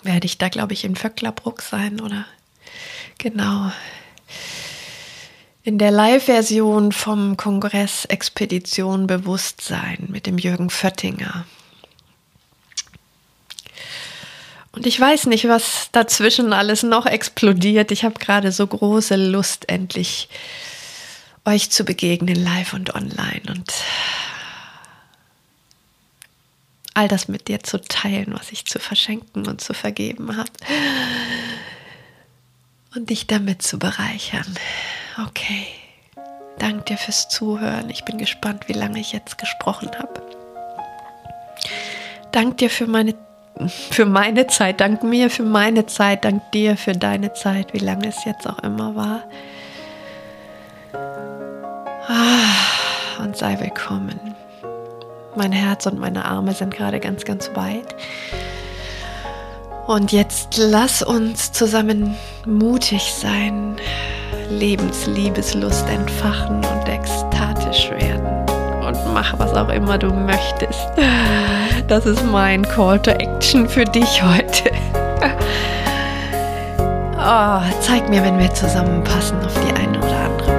werde 0.03 0.27
ich 0.27 0.37
da, 0.37 0.49
glaube 0.49 0.75
ich, 0.75 0.85
in 0.85 0.97
Vöcklerbruck 0.97 1.63
sein 1.63 2.01
oder 2.01 2.27
genau 3.17 3.71
in 5.65 5.79
der 5.79 5.91
Live-Version 5.91 6.93
vom 6.93 7.37
Kongress 7.37 8.05
Expedition 8.07 9.07
Bewusstsein 9.07 10.09
mit 10.09 10.27
dem 10.27 10.39
Jürgen 10.39 10.71
Föttinger. 10.71 11.47
Und 14.73 14.87
ich 14.87 14.99
weiß 14.99 15.27
nicht, 15.27 15.47
was 15.49 15.91
dazwischen 15.93 16.53
alles 16.53 16.83
noch 16.83 17.07
explodiert. 17.07 17.93
Ich 17.93 18.05
habe 18.05 18.19
gerade 18.19 18.51
so 18.53 18.67
große 18.67 19.17
Lust, 19.17 19.69
endlich 19.69 20.29
euch 21.45 21.71
zu 21.71 21.85
begegnen, 21.85 22.35
live 22.35 22.73
und 22.73 22.95
online. 22.95 23.43
Und 23.49 23.73
all 26.95 27.07
das 27.07 27.29
mit 27.29 27.49
dir 27.49 27.63
zu 27.63 27.81
teilen, 27.81 28.33
was 28.33 28.51
ich 28.51 28.65
zu 28.65 28.79
verschenken 28.79 29.47
und 29.47 29.61
zu 29.61 29.75
vergeben 29.75 30.37
habe. 30.37 30.51
Und 32.95 33.11
dich 33.11 33.27
damit 33.27 33.63
zu 33.63 33.79
bereichern. 33.79 34.57
Okay. 35.21 35.67
Dank 36.59 36.87
dir 36.87 36.97
fürs 36.97 37.29
Zuhören. 37.29 37.91
Ich 37.91 38.05
bin 38.05 38.19
gespannt, 38.19 38.69
wie 38.69 38.73
lange 38.73 39.01
ich 39.01 39.13
jetzt 39.13 39.37
gesprochen 39.37 39.91
habe. 39.99 40.23
Dank 42.31 42.59
dir 42.59 42.71
für 42.71 42.87
meine 42.87 43.15
für 43.91 44.07
meine 44.07 44.47
Zeit, 44.47 44.81
dank 44.81 45.03
mir 45.03 45.31
für 45.31 45.43
meine 45.43 45.87
Zeit, 45.87 46.25
dank 46.25 46.51
dir 46.53 46.77
für 46.77 46.93
deine 46.93 47.33
Zeit, 47.35 47.75
wie 47.75 47.79
lange 47.79 48.09
es 48.09 48.25
jetzt 48.25 48.49
auch 48.49 48.59
immer 48.61 48.95
war. 48.97 49.25
Ah, 52.09 53.23
und 53.23 53.37
sei 53.37 53.61
willkommen. 53.61 54.35
Mein 55.37 55.53
Herz 55.53 55.87
und 55.87 55.99
meine 55.99 56.25
Arme 56.25 56.55
sind 56.55 56.75
gerade 56.75 56.99
ganz, 56.99 57.25
ganz 57.25 57.51
weit. 57.55 57.95
Und 59.87 60.13
jetzt 60.13 60.57
lass 60.57 61.03
uns 61.03 61.53
zusammen 61.53 62.17
mutig 62.47 63.13
sein, 63.13 63.77
Lebensliebeslust 64.59 65.89
entfachen 65.89 66.57
und 66.57 66.89
ekstatisch 66.89 67.91
werden 67.91 68.27
und 68.87 69.15
mach 69.15 69.39
was 69.39 69.55
auch 69.55 69.69
immer 69.69 69.99
du 69.99 70.13
möchtest. 70.13 70.89
Das 71.89 72.07
ist 72.07 72.25
mein 72.25 72.63
Call 72.63 73.01
to 73.01 73.11
Action 73.11 73.69
für 73.69 73.85
dich 73.85 74.23
heute. 74.23 74.71
Oh, 77.25 77.61
zeig 77.81 78.09
mir, 78.09 78.23
wenn 78.23 78.39
wir 78.39 78.53
zusammenpassen 78.53 79.39
auf 79.45 79.55
die 79.55 79.73
eine 79.81 79.99
oder 79.99 80.25
andere 80.25 80.59